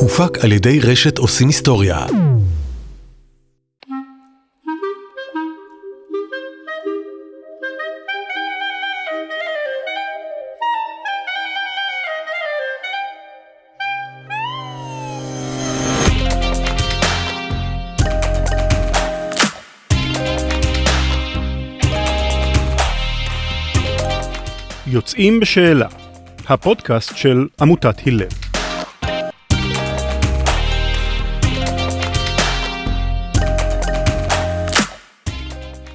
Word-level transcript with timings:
הופק 0.00 0.44
על 0.44 0.52
ידי 0.52 0.80
רשת 0.80 1.18
עושים 1.18 1.46
היסטוריה. 1.46 2.06
יוצאים 24.86 25.40
בשאלה, 25.40 25.88
הפודקאסט 26.48 27.16
של 27.16 27.46
עמותת 27.60 28.06
הלל. 28.06 28.47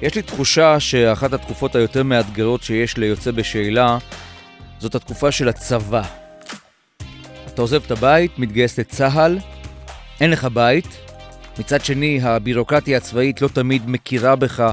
יש 0.04 0.14
לי 0.14 0.22
תחושה 0.22 0.80
שאחת 0.80 1.32
התקופות 1.32 1.74
היותר 1.74 2.02
מאתגרות 2.02 2.62
שיש 2.62 2.96
ליוצא 2.96 3.30
בשאלה 3.30 3.98
זאת 4.78 4.94
התקופה 4.94 5.32
של 5.32 5.48
הצבא. 5.48 6.02
אתה 7.46 7.62
עוזב 7.62 7.82
את 7.86 7.90
הבית, 7.90 8.38
מתגייס 8.38 8.78
לצה"ל, 8.78 9.38
אין 10.20 10.30
לך 10.30 10.44
בית. 10.44 10.86
מצד 11.58 11.84
שני, 11.84 12.20
הבירוקרטיה 12.22 12.96
הצבאית 12.96 13.42
לא 13.42 13.48
תמיד 13.48 13.82
מכירה 13.86 14.36
בך 14.36 14.72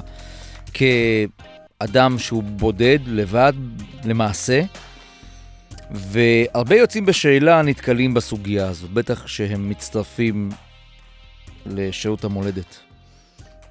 כאדם 0.73 2.19
שהוא 2.19 2.43
בודד, 2.43 2.99
לבד, 3.05 3.53
למעשה. 4.05 4.61
והרבה 5.91 6.75
יוצאים 6.75 7.05
בשאלה 7.05 7.61
נתקלים 7.61 8.13
בסוגיה 8.13 8.67
הזו, 8.67 8.87
בטח 8.93 9.27
שהם 9.27 9.69
מצטרפים 9.69 10.49
לשירות 11.65 12.23
המולדת. 12.23 12.79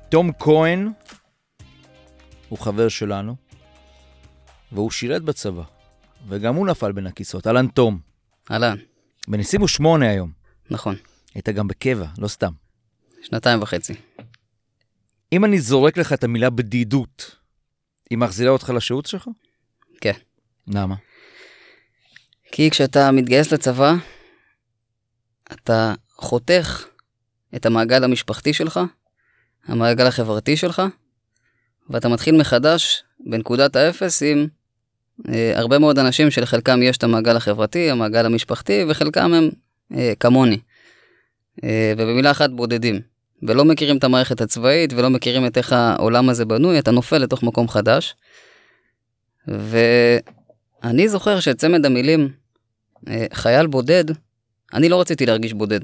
תום 0.09 0.31
כהן 0.39 0.93
הוא 2.51 2.59
חבר 2.59 2.89
שלנו, 2.89 3.37
והוא 4.73 4.91
שירת 4.91 5.23
בצבא, 5.23 5.63
וגם 6.29 6.55
הוא 6.55 6.67
נפל 6.67 6.93
בין 6.93 7.07
הכיסאות. 7.07 7.47
אהלן 7.47 7.67
תום. 7.69 8.01
אהלן, 8.51 8.77
בן 9.29 9.41
28 9.41 10.11
היום. 10.11 10.33
נכון. 10.71 10.97
היית 11.35 11.49
גם 11.49 11.69
בקבע, 11.69 12.07
לא 12.19 12.29
סתם. 12.29 12.53
שנתיים 13.23 13.63
וחצי. 13.63 13.95
אם 15.33 15.45
אני 15.45 15.61
זורק 15.61 15.99
לך 15.99 16.13
את 16.13 16.25
המילה 16.25 16.51
בדידות, 16.51 17.37
היא 18.11 18.19
מחזירה 18.19 18.51
אותך 18.51 18.71
לשירות 18.71 19.07
שלך? 19.07 19.29
כן. 20.01 20.13
למה? 20.67 20.95
כי 22.53 22.71
כשאתה 22.71 23.11
מתגייס 23.11 23.53
לצבא, 23.53 23.95
אתה 25.53 25.95
חותך 26.17 26.85
את 27.57 27.67
המעגל 27.67 28.05
המשפחתי 28.05 28.53
שלך, 28.53 28.81
המעגל 29.67 30.07
החברתי 30.07 30.57
שלך, 30.57 30.83
ואתה 31.91 32.09
מתחיל 32.09 32.37
מחדש 32.37 33.03
בנקודת 33.27 33.77
האפס 33.77 34.23
עם 34.23 34.47
אה, 35.29 35.53
הרבה 35.55 35.79
מאוד 35.79 35.99
אנשים 35.99 36.31
שלחלקם 36.31 36.83
יש 36.83 36.97
את 36.97 37.05
המעגל 37.05 37.37
החברתי, 37.37 37.91
המעגל 37.91 38.27
המשפחתי, 38.27 38.85
וחלקם 38.89 39.33
הם 39.35 39.51
אה, 39.97 40.13
כמוני. 40.21 40.59
אה, 41.65 41.93
ובמילה 41.99 42.31
אחת 42.31 42.51
בודדים. 42.51 43.01
ולא 43.43 43.65
מכירים 43.65 43.97
את 43.97 44.05
המערכת 44.05 44.41
הצבאית 44.41 44.93
ולא 44.93 45.11
מכירים 45.11 45.47
את 45.47 45.59
איך 45.59 45.73
העולם 45.73 46.29
הזה 46.29 46.45
בנוי, 46.45 46.79
אתה 46.79 46.91
נופל 46.91 47.19
לתוך 47.19 47.43
מקום 47.43 47.69
חדש. 47.69 48.15
ואני 49.49 51.09
זוכר 51.09 51.41
שצמד 51.41 51.87
המילים 51.87 52.29
אה, 53.09 53.27
חייל 53.33 53.67
בודד, 53.67 54.05
אני 54.75 54.89
לא 54.89 55.01
רציתי 55.01 55.27
להרגיש 55.27 55.53
בודד. 55.53 55.81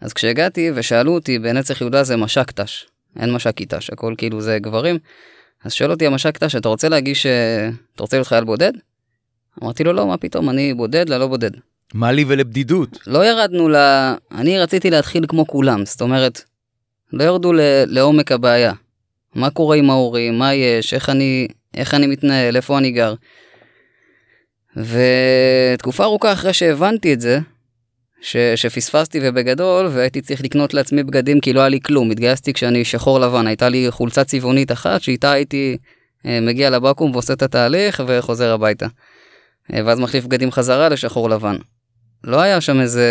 אז 0.00 0.12
כשהגעתי 0.12 0.70
ושאלו 0.74 1.14
אותי 1.14 1.38
בנצח 1.38 1.80
יהודה 1.80 2.04
זה 2.04 2.16
מש"ק 2.16 2.50
ת"ש, 2.50 2.86
אין 3.20 3.32
מש"ק 3.32 3.62
ת"ש, 3.62 3.90
הכל 3.90 4.14
כאילו 4.18 4.40
זה 4.40 4.58
גברים. 4.58 4.98
אז 5.64 5.72
שואל 5.72 5.90
אותי 5.90 6.06
המש"ק 6.06 6.38
ת"ש, 6.38 6.56
אתה 6.56 6.68
רוצה 6.68 6.88
להגיש, 6.88 7.26
אה, 7.26 7.68
אתה 7.94 8.02
רוצה 8.02 8.16
להיות 8.16 8.26
חייל 8.26 8.44
בודד? 8.44 8.72
אמרתי 9.62 9.84
לו 9.84 9.92
לא, 9.92 10.06
מה 10.06 10.16
פתאום, 10.16 10.50
אני 10.50 10.74
בודד 10.74 11.08
ללא 11.08 11.26
בודד. 11.26 11.50
מה 11.94 12.12
לי 12.12 12.24
ולבדידות? 12.28 12.98
לא 13.06 13.26
ירדנו 13.26 13.68
ל... 13.68 13.76
אני 14.32 14.58
רציתי 14.58 14.90
להתחיל 14.90 15.26
כמו 15.28 15.46
כולם, 15.46 15.84
זאת 15.84 16.00
אומרת, 16.00 16.42
לא 17.12 17.24
ירדו 17.24 17.52
ל... 17.52 17.60
לעומק 17.86 18.32
הבעיה. 18.32 18.72
מה 19.34 19.50
קורה 19.50 19.76
עם 19.76 19.90
ההורים, 19.90 20.38
מה 20.38 20.54
יש, 20.54 20.94
איך 20.94 21.10
אני, 21.10 21.48
איך 21.74 21.94
אני 21.94 22.06
מתנהל, 22.06 22.56
איפה 22.56 22.78
אני 22.78 22.90
גר. 22.90 23.14
ותקופה 24.76 26.04
ארוכה 26.04 26.32
אחרי 26.32 26.52
שהבנתי 26.52 27.12
את 27.12 27.20
זה, 27.20 27.38
ש... 28.24 28.36
שפספסתי 28.56 29.20
ובגדול, 29.22 29.86
והייתי 29.86 30.20
צריך 30.20 30.44
לקנות 30.44 30.74
לעצמי 30.74 31.02
בגדים 31.02 31.40
כי 31.40 31.52
לא 31.52 31.60
היה 31.60 31.68
לי 31.68 31.80
כלום. 31.80 32.10
התגייסתי 32.10 32.52
כשאני 32.52 32.84
שחור 32.84 33.20
לבן, 33.20 33.46
הייתה 33.46 33.68
לי 33.68 33.86
חולצה 33.90 34.24
צבעונית 34.24 34.72
אחת, 34.72 35.02
שאיתה 35.02 35.32
הייתי 35.32 35.76
אה, 36.26 36.40
מגיע 36.40 36.70
לבקו"ם 36.70 37.10
ועושה 37.10 37.32
את 37.32 37.42
התהליך 37.42 38.02
וחוזר 38.06 38.52
הביתה. 38.54 38.86
אה, 39.72 39.80
ואז 39.84 40.00
מחליף 40.00 40.24
בגדים 40.24 40.50
חזרה 40.50 40.88
לשחור 40.88 41.30
לבן. 41.30 41.56
לא 42.24 42.40
היה 42.40 42.60
שם 42.60 42.80
איזה... 42.80 43.08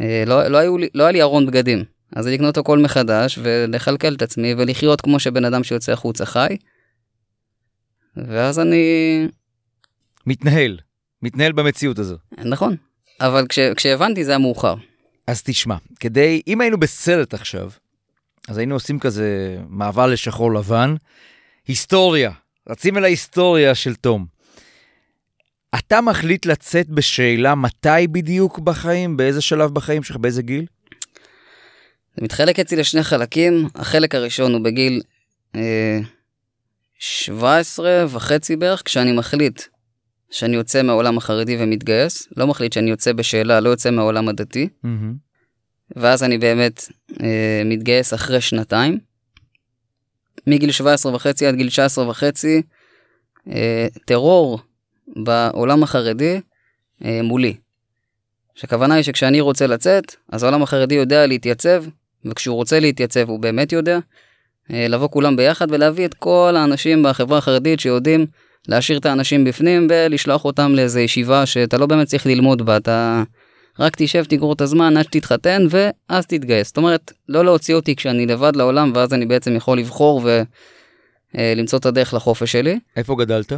אה, 0.00 0.24
לא, 0.26 0.46
לא, 0.46 0.58
היו, 0.58 0.76
לא 0.94 1.02
היה 1.02 1.12
לי 1.12 1.22
ארון 1.22 1.46
בגדים. 1.46 1.84
אז 2.16 2.26
לקנות 2.26 2.58
הכל 2.58 2.78
מחדש 2.78 3.38
ולכלכל 3.42 4.14
את 4.14 4.22
עצמי 4.22 4.54
ולחיות 4.58 5.00
כמו 5.00 5.20
שבן 5.20 5.44
אדם 5.44 5.64
שיוצא 5.64 5.92
החוצה 5.92 6.26
חי. 6.26 6.56
ואז 8.16 8.58
אני... 8.58 9.28
מתנהל. 10.26 10.78
מתנהל 11.22 11.52
במציאות 11.52 11.98
הזו. 11.98 12.16
נכון. 12.44 12.76
אבל 13.20 13.46
כש, 13.48 13.58
כשהבנתי 13.58 14.24
זה 14.24 14.30
היה 14.30 14.38
מאוחר. 14.38 14.74
אז 15.26 15.42
תשמע, 15.42 15.76
כדי, 16.00 16.42
אם 16.46 16.60
היינו 16.60 16.80
בסרט 16.80 17.34
עכשיו, 17.34 17.70
אז 18.48 18.58
היינו 18.58 18.74
עושים 18.74 18.98
כזה 18.98 19.58
מעבר 19.68 20.06
לשחור 20.06 20.52
לבן, 20.54 20.94
היסטוריה, 21.66 22.30
רצים 22.68 22.96
אל 22.96 23.04
ההיסטוריה 23.04 23.74
של 23.74 23.94
תום. 23.94 24.26
אתה 25.74 26.00
מחליט 26.00 26.46
לצאת 26.46 26.88
בשאלה 26.88 27.54
מתי 27.54 28.06
בדיוק 28.12 28.58
בחיים, 28.58 29.16
באיזה 29.16 29.40
שלב 29.40 29.74
בחיים 29.74 30.02
שלך, 30.02 30.16
באיזה 30.16 30.42
גיל? 30.42 30.66
זה 32.16 32.24
מתחלק 32.24 32.58
אצלי 32.58 32.76
לשני 32.76 33.02
חלקים. 33.02 33.68
החלק 33.74 34.14
הראשון 34.14 34.52
הוא 34.52 34.60
בגיל 34.60 35.02
אה, 35.54 35.98
17 36.98 38.04
וחצי 38.08 38.56
בערך, 38.56 38.82
כשאני 38.84 39.12
מחליט 39.12 39.62
שאני 40.30 40.56
יוצא 40.56 40.82
מהעולם 40.82 41.18
החרדי 41.18 41.56
ומתגייס. 41.60 42.28
לא 42.36 42.46
מחליט 42.46 42.72
שאני 42.72 42.90
יוצא 42.90 43.12
בשאלה, 43.12 43.60
לא 43.60 43.68
יוצא 43.68 43.90
מהעולם 43.90 44.28
הדתי. 44.28 44.68
ואז 45.96 46.22
אני 46.22 46.38
באמת 46.38 46.84
אה, 47.22 47.62
מתגייס 47.64 48.14
אחרי 48.14 48.40
שנתיים. 48.40 48.98
מגיל 50.46 50.70
17 50.70 51.14
וחצי 51.14 51.46
עד 51.46 51.54
גיל 51.54 51.68
19 51.68 52.08
וחצי, 52.08 52.62
אה, 53.50 53.86
טרור 54.04 54.58
בעולם 55.16 55.82
החרדי 55.82 56.40
אה, 57.04 57.20
מולי. 57.22 57.56
שהכוונה 58.54 58.94
היא 58.94 59.02
שכשאני 59.02 59.40
רוצה 59.40 59.66
לצאת, 59.66 60.16
אז 60.32 60.42
העולם 60.42 60.62
החרדי 60.62 60.94
יודע 60.94 61.26
להתייצב, 61.26 61.84
וכשהוא 62.24 62.56
רוצה 62.56 62.80
להתייצב 62.80 63.28
הוא 63.28 63.40
באמת 63.40 63.72
יודע. 63.72 63.98
אה, 64.70 64.88
לבוא 64.88 65.08
כולם 65.08 65.36
ביחד 65.36 65.66
ולהביא 65.70 66.06
את 66.06 66.14
כל 66.14 66.54
האנשים 66.56 67.02
בחברה 67.02 67.38
החרדית 67.38 67.80
שיודעים 67.80 68.26
להשאיר 68.68 68.98
את 68.98 69.06
האנשים 69.06 69.44
בפנים 69.44 69.86
ולשלוח 69.90 70.44
אותם 70.44 70.72
לאיזה 70.74 71.00
ישיבה 71.00 71.46
שאתה 71.46 71.78
לא 71.78 71.86
באמת 71.86 72.06
צריך 72.06 72.26
ללמוד 72.26 72.66
בה, 72.66 72.76
אתה 72.76 73.22
רק 73.78 73.96
תשב, 73.96 74.24
תגרור 74.24 74.52
את 74.52 74.60
הזמן 74.60 74.96
עד 74.96 75.04
שתתחתן 75.04 75.66
ואז 75.70 76.26
תתגייס. 76.26 76.66
זאת 76.68 76.76
אומרת, 76.76 77.12
לא 77.28 77.44
להוציא 77.44 77.74
אותי 77.74 77.96
כשאני 77.96 78.26
לבד 78.26 78.56
לעולם 78.56 78.92
ואז 78.94 79.14
אני 79.14 79.26
בעצם 79.26 79.56
יכול 79.56 79.78
לבחור 79.78 80.28
ולמצוא 81.34 81.78
את 81.78 81.86
הדרך 81.86 82.14
לחופש 82.14 82.52
שלי, 82.52 82.78
איפה 82.96 83.16
גדלת? 83.16 83.52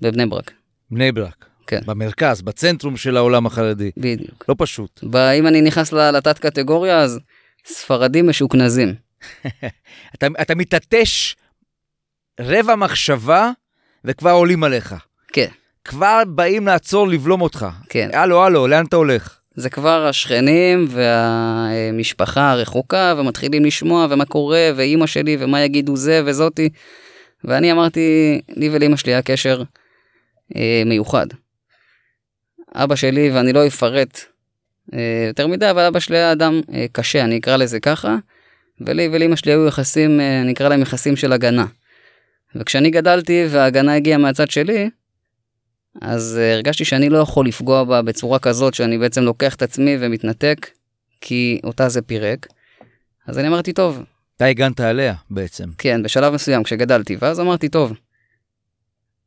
בבני 0.00 0.26
ברק. 0.26 0.52
בני 0.90 1.12
ברק. 1.12 1.44
כן. 1.66 1.80
במרכז, 1.86 2.42
בצנטרום 2.42 2.96
של 2.96 3.16
העולם 3.16 3.46
החרדי. 3.46 3.90
בדיוק. 3.96 4.44
לא 4.48 4.54
פשוט. 4.58 5.04
אם 5.38 5.46
אני 5.46 5.60
נכנס 5.60 5.92
לתת 5.92 6.38
קטגוריה 6.38 7.00
אז 7.00 7.20
ספרדים 7.66 8.28
משוכנזים. 8.28 8.94
אתה, 10.14 10.26
אתה 10.42 10.54
מתעטש 10.54 11.34
רבע 12.40 12.76
מחשבה 12.76 13.50
וכבר 14.04 14.30
עולים 14.30 14.64
עליך. 14.64 14.94
כן, 15.32 15.46
כבר 15.84 16.22
באים 16.26 16.66
לעצור, 16.66 17.08
לבלום 17.08 17.40
אותך. 17.40 17.66
כן. 17.88 18.08
הלו, 18.12 18.44
הלו, 18.44 18.66
לאן 18.66 18.84
אתה 18.84 18.96
הולך? 18.96 19.38
זה 19.54 19.70
כבר 19.70 20.06
השכנים 20.06 20.86
והמשפחה 20.88 22.50
הרחוקה 22.50 23.14
ומתחילים 23.18 23.64
לשמוע 23.64 24.06
ומה 24.10 24.24
קורה 24.24 24.70
ואימא 24.76 25.06
שלי 25.06 25.36
ומה 25.40 25.60
יגידו 25.60 25.96
זה 25.96 26.22
וזאתי. 26.24 26.68
ואני 27.44 27.72
אמרתי, 27.72 28.40
לי 28.48 28.68
ולאמא 28.72 28.96
שלי 28.96 29.12
היה 29.12 29.22
קשר 29.22 29.62
אה, 30.56 30.82
מיוחד. 30.86 31.26
אבא 32.74 32.94
שלי, 32.94 33.30
ואני 33.30 33.52
לא 33.52 33.66
אפרט 33.66 34.20
אה, 34.94 35.24
יותר 35.28 35.46
מדי, 35.46 35.70
אבל 35.70 35.82
אבא 35.82 36.00
שלי 36.00 36.16
היה 36.16 36.32
אדם 36.32 36.60
אה, 36.74 36.86
קשה, 36.92 37.24
אני 37.24 37.38
אקרא 37.38 37.56
לזה 37.56 37.80
ככה, 37.80 38.16
ולי 38.80 39.08
ולאמא 39.12 39.36
שלי 39.36 39.52
היו 39.52 39.66
יחסים, 39.66 40.20
אה, 40.20 40.42
נקרא 40.44 40.68
להם 40.68 40.82
יחסים 40.82 41.16
של 41.16 41.32
הגנה. 41.32 41.66
וכשאני 42.54 42.90
גדלתי 42.90 43.46
וההגנה 43.50 43.94
הגיעה 43.94 44.18
מהצד 44.18 44.50
שלי, 44.50 44.90
אז 46.00 46.40
uh, 46.40 46.54
הרגשתי 46.54 46.84
שאני 46.84 47.08
לא 47.08 47.18
יכול 47.18 47.46
לפגוע 47.46 47.84
בה 47.84 48.02
בצורה 48.02 48.38
כזאת 48.38 48.74
שאני 48.74 48.98
בעצם 48.98 49.22
לוקח 49.22 49.54
את 49.54 49.62
עצמי 49.62 49.96
ומתנתק, 50.00 50.70
כי 51.20 51.60
אותה 51.64 51.88
זה 51.88 52.02
פירק. 52.02 52.46
אז 53.26 53.38
אני 53.38 53.48
אמרתי, 53.48 53.72
טוב. 53.72 54.04
אתה 54.36 54.44
הגנת 54.44 54.80
עליה 54.80 55.14
בעצם. 55.30 55.68
כן, 55.78 56.02
בשלב 56.02 56.34
מסוים 56.34 56.62
כשגדלתי, 56.62 57.16
ואז 57.20 57.40
אמרתי, 57.40 57.68
טוב, 57.68 57.92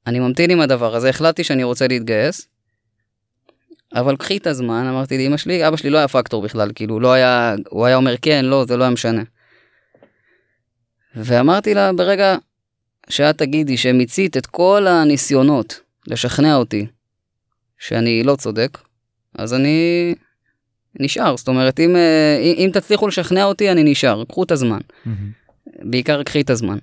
אני 0.08 0.20
ממתין 0.20 0.52
עם 0.52 0.60
הדבר 0.60 0.96
הזה, 0.96 1.10
החלטתי 1.10 1.44
שאני 1.44 1.64
רוצה 1.64 1.88
להתגייס, 1.88 2.48
אבל 3.96 4.16
קחי 4.16 4.38
את 4.38 4.48
הזמן, 4.48 4.86
אמרתי 4.90 5.18
לאמא 5.18 5.38
שלי, 5.38 5.68
אבא 5.68 5.78
שלי 5.78 5.90
לא 5.90 5.98
היה 5.98 6.08
פקטור 6.08 6.42
בכלל, 6.42 6.72
כאילו, 6.76 7.00
לא 7.00 7.14
היה, 7.14 7.56
הוא 7.70 7.86
היה 7.86 7.96
אומר 7.96 8.16
כן, 8.22 8.46
לא, 8.46 8.66
זה 8.68 8.78
לא 8.78 8.84
היה 8.84 8.92
משנה. 8.92 9.24
ואמרתי 11.16 11.74
לה, 11.74 11.94
ברגע 11.94 12.36
שאת 13.12 13.38
תגידי 13.38 13.78
שמיצית 13.78 14.38
את 14.38 14.46
כל 14.46 14.88
הניסיונות 14.88 15.80
לשכנע 16.08 16.56
אותי 16.56 16.86
שאני 17.80 18.24
לא 18.24 18.36
צודק, 18.36 18.78
אז 19.36 19.54
אני 19.54 20.16
נשאר. 21.00 21.38
זאת 21.38 21.48
אומרת, 21.48 21.80
אם, 21.80 21.96
אה, 21.96 22.38
אם 22.58 22.70
תצליחו 22.74 23.08
לשכנע 23.08 23.44
אותי, 23.44 23.72
אני 23.72 23.84
נשאר. 23.84 24.24
קחו 24.26 24.44
את 24.44 24.52
הזמן. 24.52 24.80
Mm-hmm. 24.80 25.10
בעיקר 25.82 26.24
קחי 26.24 26.42
את 26.42 26.50
הזמן. 26.50 26.78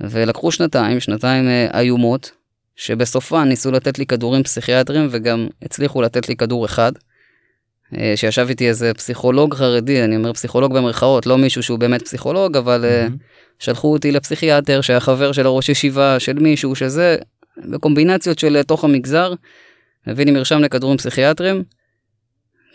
ולקחו 0.00 0.52
שנתיים, 0.52 1.00
שנתיים 1.00 1.48
אה, 1.48 1.80
איומות, 1.80 2.30
שבסופן 2.76 3.48
ניסו 3.48 3.70
לתת 3.70 3.98
לי 3.98 4.06
כדורים 4.06 4.42
פסיכיאטריים 4.42 5.08
וגם 5.10 5.48
הצליחו 5.62 6.02
לתת 6.02 6.28
לי 6.28 6.36
כדור 6.36 6.66
אחד. 6.66 6.92
אה, 7.96 8.12
שישב 8.16 8.46
איתי 8.48 8.68
איזה 8.68 8.94
פסיכולוג 8.94 9.54
חרדי, 9.54 10.04
אני 10.04 10.16
אומר 10.16 10.32
פסיכולוג 10.32 10.74
במרכאות, 10.74 11.26
לא 11.26 11.38
מישהו 11.38 11.62
שהוא 11.62 11.78
באמת 11.78 12.02
פסיכולוג, 12.02 12.56
אבל 12.56 12.84
mm-hmm. 12.84 13.12
שלחו 13.58 13.92
אותי 13.92 14.12
לפסיכיאטר 14.12 14.80
שהיה 14.80 15.00
חבר 15.00 15.32
של 15.32 15.46
הראש 15.46 15.68
ישיבה, 15.68 16.20
של 16.20 16.38
מישהו 16.38 16.74
שזה, 16.74 17.16
בקומבינציות 17.58 18.38
של 18.38 18.62
תוך 18.62 18.84
המגזר, 18.84 19.32
הביא 20.06 20.24
לי 20.24 20.30
מרשם 20.30 20.60
לכדורים 20.60 20.98
פסיכיאטריים, 20.98 21.62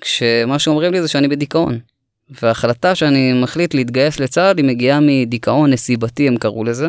כשמה 0.01 0.59
שאומרים 0.59 0.93
לי 0.93 1.01
זה 1.01 1.07
שאני 1.07 1.27
בדיכאון. 1.27 1.79
וההחלטה 2.41 2.95
שאני 2.95 3.33
מחליט 3.33 3.73
להתגייס 3.73 4.19
לצה"ל 4.19 4.57
היא 4.57 4.65
מגיעה 4.65 4.99
מדיכאון 5.01 5.73
נסיבתי 5.73 6.27
הם 6.27 6.37
קראו 6.37 6.63
לזה. 6.63 6.87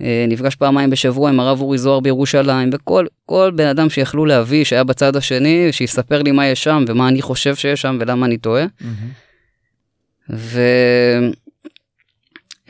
אה, 0.00 0.24
נפגש 0.28 0.54
פעמיים 0.54 0.90
בשבוע 0.90 1.30
עם 1.30 1.40
הרב 1.40 1.60
אורי 1.60 1.78
זוהר 1.78 2.00
בירושלים 2.00 2.70
וכל 2.72 3.06
כל 3.26 3.52
בן 3.54 3.66
אדם 3.66 3.90
שיכלו 3.90 4.26
להביא 4.26 4.64
שהיה 4.64 4.84
בצד 4.84 5.16
השני 5.16 5.72
שיספר 5.72 6.22
לי 6.22 6.32
מה 6.32 6.46
יש 6.46 6.64
שם 6.64 6.84
ומה 6.88 7.08
אני 7.08 7.22
חושב 7.22 7.54
שיש 7.54 7.80
שם 7.80 7.98
ולמה 8.00 8.26
אני 8.26 8.38
טועה. 8.38 8.64
Mm-hmm. 8.64 10.34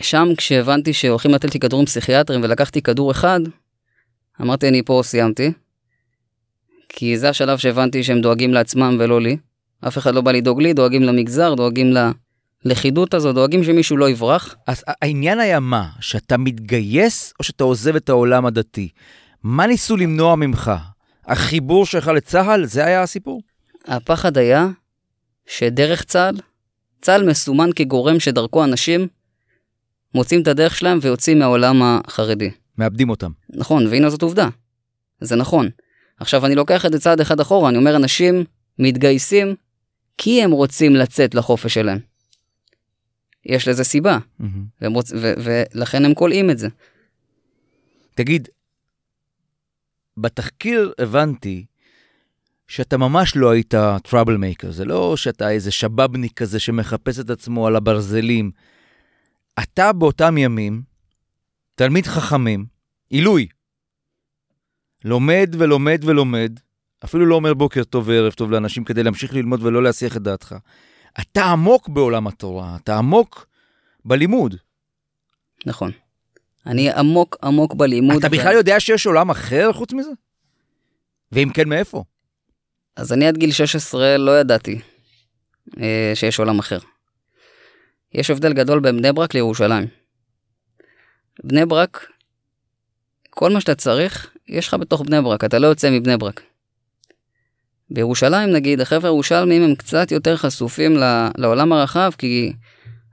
ושם 0.00 0.28
כשהבנתי 0.36 0.92
שהולכים 0.92 1.30
לתת 1.30 1.54
לי 1.54 1.60
כדורים 1.60 1.86
פסיכיאטרים 1.86 2.40
ולקחתי 2.42 2.82
כדור 2.82 3.10
אחד 3.10 3.40
אמרתי 4.40 4.68
אני 4.68 4.82
פה 4.82 5.00
סיימתי. 5.04 5.52
כי 6.88 7.18
זה 7.18 7.28
השלב 7.28 7.58
שהבנתי 7.58 8.02
שהם 8.02 8.20
דואגים 8.20 8.52
לעצמם 8.54 8.96
ולא 9.00 9.20
לי. 9.20 9.36
אף 9.88 9.98
אחד 9.98 10.14
לא 10.14 10.20
בא 10.20 10.32
לדאוג 10.32 10.62
לי, 10.62 10.72
דואגים 10.72 11.02
למגזר, 11.02 11.54
דואגים 11.54 11.92
ללכידות 12.64 13.14
הזו, 13.14 13.32
דואגים 13.32 13.64
שמישהו 13.64 13.96
לא 13.96 14.10
יברח. 14.10 14.56
אז 14.66 14.84
העניין 14.88 15.40
היה 15.40 15.60
מה? 15.60 15.88
שאתה 16.00 16.36
מתגייס 16.36 17.32
או 17.38 17.44
שאתה 17.44 17.64
עוזב 17.64 17.96
את 17.96 18.08
העולם 18.08 18.46
הדתי? 18.46 18.88
מה 19.42 19.66
ניסו 19.66 19.96
למנוע 19.96 20.36
ממך? 20.36 20.72
החיבור 21.26 21.86
שלך 21.86 22.08
לצה"ל, 22.08 22.64
זה 22.64 22.84
היה 22.84 23.02
הסיפור? 23.02 23.42
הפחד 23.86 24.38
היה 24.38 24.68
שדרך 25.46 26.04
צה"ל, 26.04 26.36
צה"ל 27.02 27.28
מסומן 27.28 27.70
כגורם 27.76 28.20
שדרכו 28.20 28.64
אנשים 28.64 29.08
מוצאים 30.14 30.42
את 30.42 30.48
הדרך 30.48 30.76
שלהם 30.76 30.98
ויוצאים 31.02 31.38
מהעולם 31.38 31.82
החרדי. 31.82 32.50
מאבדים 32.78 33.10
אותם. 33.10 33.30
נכון, 33.50 33.86
והנה 33.86 34.10
זאת 34.10 34.22
עובדה. 34.22 34.48
זה 35.20 35.36
נכון. 35.36 35.68
עכשיו 36.20 36.46
אני 36.46 36.54
לוקח 36.54 36.86
את 36.86 36.92
זה 36.92 36.98
צעד 36.98 37.20
אחד 37.20 37.40
אחורה, 37.40 37.68
אני 37.68 37.78
אומר 37.78 37.96
אנשים 37.96 38.44
מתגייסים 38.78 39.54
כי 40.18 40.42
הם 40.42 40.50
רוצים 40.50 40.96
לצאת 40.96 41.34
לחופש 41.34 41.74
שלהם. 41.74 41.98
יש 43.46 43.68
לזה 43.68 43.84
סיבה, 43.84 44.18
mm-hmm. 44.40 44.86
רוצ... 44.86 45.12
ו- 45.16 45.34
ולכן 45.38 46.04
הם 46.04 46.14
כולאים 46.14 46.50
את 46.50 46.58
זה. 46.58 46.68
תגיד, 48.14 48.48
בתחקיר 50.16 50.92
הבנתי 50.98 51.64
שאתה 52.68 52.96
ממש 52.96 53.36
לא 53.36 53.50
היית 53.50 53.74
טראבל 54.02 54.36
מייקר, 54.36 54.70
זה 54.70 54.84
לא 54.84 55.16
שאתה 55.16 55.50
איזה 55.50 55.70
שבאבניק 55.70 56.32
כזה 56.32 56.60
שמחפש 56.60 57.18
את 57.18 57.30
עצמו 57.30 57.66
על 57.66 57.76
הברזלים. 57.76 58.50
אתה 59.62 59.92
באותם 59.92 60.38
ימים, 60.38 60.82
תלמיד 61.74 62.06
חכמים, 62.06 62.66
עילוי, 63.10 63.46
לומד 65.04 65.50
ולומד 65.58 66.00
ולומד, 66.04 66.60
אפילו 67.04 67.26
לא 67.26 67.34
אומר 67.34 67.54
בוקר 67.54 67.84
טוב 67.84 68.08
וערב 68.08 68.32
טוב 68.32 68.50
לאנשים 68.50 68.84
כדי 68.84 69.02
להמשיך 69.02 69.34
ללמוד 69.34 69.62
ולא 69.62 69.82
להסיח 69.82 70.16
את 70.16 70.22
דעתך. 70.22 70.54
אתה 71.20 71.44
עמוק 71.44 71.88
בעולם 71.88 72.26
התורה, 72.26 72.76
אתה 72.82 72.98
עמוק 72.98 73.46
בלימוד. 74.04 74.54
נכון. 75.66 75.90
אני 76.66 76.90
עמוק 76.90 77.36
עמוק 77.42 77.74
בלימוד. 77.74 78.16
אתה 78.16 78.28
בכלל 78.28 78.54
יודע 78.54 78.80
שיש 78.80 79.06
עולם 79.06 79.30
אחר 79.30 79.72
חוץ 79.72 79.92
מזה? 79.92 80.10
ואם 81.32 81.50
כן, 81.54 81.68
מאיפה? 81.68 82.04
אז 82.96 83.12
אני 83.12 83.26
עד 83.26 83.36
גיל 83.36 83.52
16 83.52 84.18
לא 84.18 84.40
ידעתי 84.40 84.78
אה, 85.80 86.12
שיש 86.14 86.38
עולם 86.38 86.58
אחר. 86.58 86.78
יש 88.16 88.30
הבדל 88.30 88.52
גדול 88.52 88.80
בין 88.80 88.96
בני 88.96 89.12
ברק 89.12 89.34
לירושלים. 89.34 89.86
בני 91.44 91.66
ברק, 91.66 92.06
כל 93.30 93.52
מה 93.52 93.60
שאתה 93.60 93.74
צריך, 93.74 94.30
יש 94.48 94.68
לך 94.68 94.74
בתוך 94.74 95.02
בני 95.02 95.22
ברק, 95.22 95.44
אתה 95.44 95.58
לא 95.58 95.66
יוצא 95.66 95.90
מבני 95.90 96.16
ברק. 96.16 96.42
בירושלים 97.90 98.50
נגיד, 98.50 98.80
החבר'ה 98.80 99.08
הירושלמים 99.08 99.62
הם 99.62 99.74
קצת 99.74 100.12
יותר 100.12 100.36
חשופים 100.36 100.96
לעולם 101.38 101.72
הרחב, 101.72 102.10
כי 102.18 102.52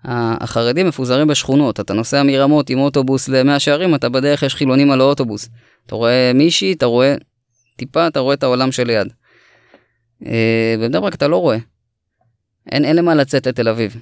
החרדים 0.04 0.88
מפוזרים 0.88 1.28
בשכונות. 1.28 1.80
אתה 1.80 1.94
נוסע 1.94 2.24
מרמות 2.24 2.70
עם 2.70 2.80
אוטובוס 2.80 3.30
למאה 3.30 3.60
שערים, 3.60 3.96
אתה 3.96 4.10
בדרך 4.10 4.44
יש 4.44 4.56
חילונים 4.56 4.92
על 4.92 5.02
האוטובוס. 5.02 5.50
אתה 5.86 5.96
רואה 5.96 6.32
מישהי, 6.36 6.74
אתה 6.74 6.86
רואה 6.86 7.16
טיפה, 7.76 8.08
אתה 8.08 8.20
רואה 8.20 8.34
את 8.34 8.44
העולם 8.44 8.72
שליד. 8.72 9.08
אה, 10.26 10.76
בבני 10.80 11.02
ברק 11.02 11.16
אתה 11.16 11.28
לא 11.28 11.38
רואה. 11.38 11.58
אין, 12.72 12.86
אין 12.86 12.96
למה 12.96 13.16
לצאת 13.16 13.48
לתל 13.48 13.70
אביב. 13.70 13.98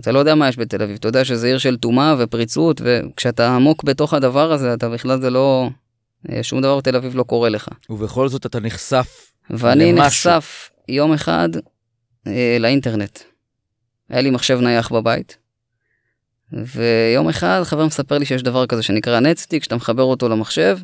אתה 0.00 0.12
לא 0.12 0.18
יודע 0.18 0.34
מה 0.34 0.48
יש 0.48 0.58
בתל 0.58 0.82
אביב, 0.82 0.96
אתה 0.96 1.08
יודע 1.08 1.24
שזה 1.24 1.46
עיר 1.46 1.58
של 1.58 1.76
טומאה 1.76 2.14
ופריצות, 2.18 2.80
וכשאתה 2.84 3.54
עמוק 3.54 3.84
בתוך 3.84 4.14
הדבר 4.14 4.52
הזה, 4.52 4.74
אתה 4.74 4.88
בכלל 4.88 5.20
זה 5.20 5.30
לא... 5.30 5.68
אה, 6.30 6.42
שום 6.42 6.60
דבר 6.60 6.78
בתל 6.78 6.96
אביב 6.96 7.16
לא 7.16 7.22
קורה 7.22 7.48
לך. 7.48 7.68
ובכל 7.90 8.28
זאת 8.28 8.46
אתה 8.46 8.60
נחשף 8.60 9.32
ואני 9.50 9.92
למשהו. 9.92 10.06
נחשף 10.06 10.70
יום 10.88 11.12
אחד 11.12 11.48
אה, 12.26 12.56
לאינטרנט. 12.60 13.18
היה 14.08 14.20
לי 14.20 14.30
מחשב 14.30 14.60
נייח 14.60 14.92
בבית, 14.92 15.36
ויום 16.52 17.28
אחד 17.28 17.60
חבר 17.64 17.86
מספר 17.86 18.18
לי 18.18 18.24
שיש 18.24 18.42
דבר 18.42 18.66
כזה 18.66 18.82
שנקרא 18.82 19.20
נטסטיק, 19.20 19.62
שאתה 19.62 19.76
מחבר 19.76 20.02
אותו 20.02 20.28
למחשב, 20.28 20.78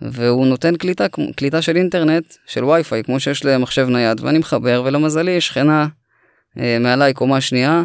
והוא 0.00 0.46
נותן 0.46 0.76
קליטה, 0.76 1.06
קליטה 1.36 1.62
של 1.62 1.76
אינטרנט, 1.76 2.34
של 2.46 2.64
וי-פיי, 2.64 3.04
כמו 3.04 3.20
שיש 3.20 3.44
למחשב 3.44 3.88
נייד, 3.88 4.20
ואני 4.20 4.38
מחבר, 4.38 4.82
ולמזלי, 4.84 5.40
שכנה 5.40 5.86
אה, 6.58 6.76
מעליי 6.80 7.14
קומה 7.14 7.40
שנייה, 7.40 7.82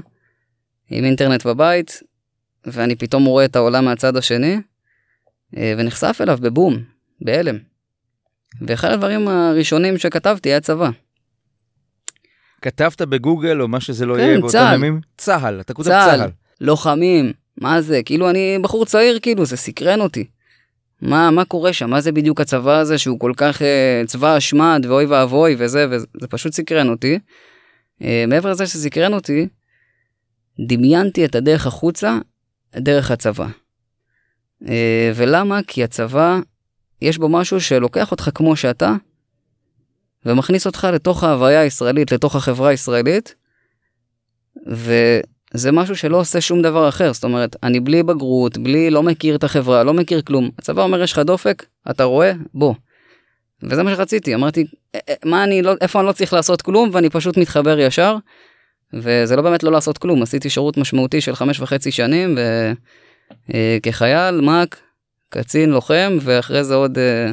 עם 0.89 1.05
אינטרנט 1.05 1.45
בבית, 1.45 2.03
ואני 2.65 2.95
פתאום 2.95 3.25
רואה 3.25 3.45
את 3.45 3.55
העולם 3.55 3.85
מהצד 3.85 4.17
השני, 4.17 4.57
אה, 5.57 5.73
ונחשף 5.77 6.17
אליו 6.21 6.37
בבום, 6.41 6.77
בהלם. 7.21 7.57
ואחד 8.61 8.91
הדברים 8.91 9.27
הראשונים 9.27 9.97
שכתבתי 9.97 10.49
היה 10.49 10.59
צבא. 10.59 10.89
כתבת 12.61 13.01
בגוגל 13.01 13.61
או 13.61 13.67
מה 13.67 13.79
שזה 13.79 14.05
לא 14.05 14.15
כן, 14.15 14.19
יהיה 14.19 14.39
באותם 14.39 14.71
ימים? 14.73 15.01
צה"ל, 15.17 15.59
אתה 15.61 15.73
כותב 15.73 15.89
צה"ל. 15.89 16.17
צה"ל, 16.17 16.29
לוחמים, 16.61 17.33
מה 17.57 17.81
זה? 17.81 18.03
כאילו 18.03 18.29
אני 18.29 18.57
בחור 18.61 18.85
צעיר, 18.85 19.19
כאילו, 19.19 19.45
זה 19.45 19.57
סקרן 19.57 20.01
אותי. 20.01 20.27
מה, 21.01 21.31
מה 21.31 21.45
קורה 21.45 21.73
שם? 21.73 21.89
מה 21.89 22.01
זה 22.01 22.11
בדיוק 22.11 22.41
הצבא 22.41 22.79
הזה 22.79 22.97
שהוא 22.97 23.19
כל 23.19 23.31
כך 23.37 23.61
uh, 23.61 24.07
צבא 24.07 24.35
השמד 24.35 24.85
ואוי 24.89 25.05
ואבוי 25.05 25.55
וזה, 25.59 25.87
וזה 25.89 26.27
פשוט 26.29 26.53
סקרן 26.53 26.89
אותי. 26.89 27.19
Uh, 28.01 28.05
מעבר 28.27 28.51
לזה 28.51 28.67
שסקרן 28.67 29.13
אותי, 29.13 29.47
דמיינתי 30.59 31.25
את 31.25 31.35
הדרך 31.35 31.67
החוצה 31.67 32.19
דרך 32.75 33.11
הצבא. 33.11 33.47
Uh, 34.63 34.67
ולמה? 35.15 35.59
כי 35.67 35.83
הצבא 35.83 36.39
יש 37.01 37.17
בו 37.17 37.29
משהו 37.29 37.61
שלוקח 37.61 38.11
אותך 38.11 38.29
כמו 38.35 38.55
שאתה, 38.55 38.95
ומכניס 40.25 40.65
אותך 40.65 40.87
לתוך 40.93 41.23
ההוויה 41.23 41.59
הישראלית, 41.59 42.11
לתוך 42.11 42.35
החברה 42.35 42.69
הישראלית, 42.69 43.35
וזה 44.67 45.71
משהו 45.71 45.95
שלא 45.95 46.19
עושה 46.19 46.41
שום 46.41 46.61
דבר 46.61 46.89
אחר. 46.89 47.13
זאת 47.13 47.23
אומרת, 47.23 47.55
אני 47.63 47.79
בלי 47.79 48.03
בגרות, 48.03 48.57
בלי, 48.57 48.89
לא 48.89 49.03
מכיר 49.03 49.35
את 49.35 49.43
החברה, 49.43 49.83
לא 49.83 49.93
מכיר 49.93 50.21
כלום. 50.21 50.49
הצבא 50.59 50.83
אומר, 50.83 51.01
יש 51.01 51.11
לך 51.11 51.19
דופק, 51.19 51.65
אתה 51.89 52.03
רואה? 52.03 52.31
בוא. 52.53 52.73
וזה 53.63 53.83
מה 53.83 53.95
שרציתי, 53.95 54.35
אמרתי, 54.35 54.65
אה, 54.95 54.99
אה, 55.09 55.13
מה 55.25 55.43
אני 55.43 55.61
לא, 55.61 55.73
איפה 55.81 55.99
אני 55.99 56.07
לא 56.07 56.11
צריך 56.11 56.33
לעשות 56.33 56.61
כלום, 56.61 56.89
ואני 56.93 57.09
פשוט 57.09 57.37
מתחבר 57.37 57.79
ישר. 57.79 58.15
וזה 58.93 59.35
לא 59.35 59.41
באמת 59.41 59.63
לא 59.63 59.71
לעשות 59.71 59.97
כלום, 59.97 60.21
עשיתי 60.21 60.49
שירות 60.49 60.77
משמעותי 60.77 61.21
של 61.21 61.35
חמש 61.35 61.59
וחצי 61.59 61.91
שנים, 61.91 62.37
וכחייל, 63.49 64.35
אה, 64.35 64.63
מ"ק, 64.63 64.77
קצין 65.29 65.69
לוחם, 65.69 66.17
ואחרי 66.21 66.63
זה 66.63 66.75
עוד, 66.75 66.97
אה, 66.97 67.31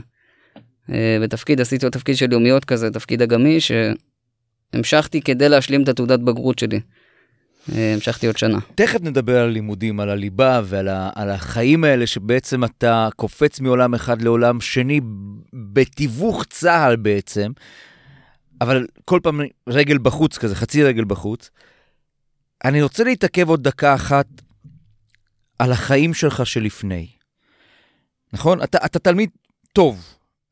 אה, 0.92 1.18
בתפקיד, 1.22 1.60
עשיתי 1.60 1.86
עוד 1.86 1.92
תפקיד 1.92 2.16
של 2.16 2.32
יומיות 2.32 2.64
כזה, 2.64 2.90
תפקיד 2.90 3.22
אגמי, 3.22 3.58
שהמשכתי 3.60 5.20
כדי 5.20 5.48
להשלים 5.48 5.82
את 5.82 5.88
התעודת 5.88 6.20
בגרות 6.20 6.58
שלי. 6.58 6.80
המשכתי 7.68 8.26
עוד 8.26 8.36
שנה. 8.36 8.58
תכף 8.74 9.00
נדבר 9.02 9.40
על 9.40 9.48
לימודים, 9.48 10.00
על 10.00 10.10
הליבה 10.10 10.60
ועל 10.64 10.88
ה, 10.88 11.10
על 11.14 11.30
החיים 11.30 11.84
האלה, 11.84 12.06
שבעצם 12.06 12.64
אתה 12.64 13.08
קופץ 13.16 13.60
מעולם 13.60 13.94
אחד 13.94 14.22
לעולם 14.22 14.60
שני, 14.60 15.00
בתיווך 15.52 16.44
צה"ל 16.50 16.96
בעצם, 16.96 17.50
אבל 18.64 18.86
כל 19.04 19.20
פעם 19.22 19.40
רגל 19.68 19.98
בחוץ 19.98 20.38
כזה, 20.38 20.54
חצי 20.54 20.82
רגל 20.82 21.04
בחוץ. 21.04 21.50
אני 22.64 22.82
רוצה 22.82 23.04
להתעכב 23.04 23.48
עוד 23.48 23.62
דקה 23.62 23.94
אחת 23.94 24.26
על 25.58 25.72
החיים 25.72 26.14
שלך 26.14 26.46
שלפני. 26.46 27.08
נכון? 28.32 28.62
אתה, 28.62 28.78
אתה 28.84 28.98
תלמיד 28.98 29.30
טוב, 29.72 30.04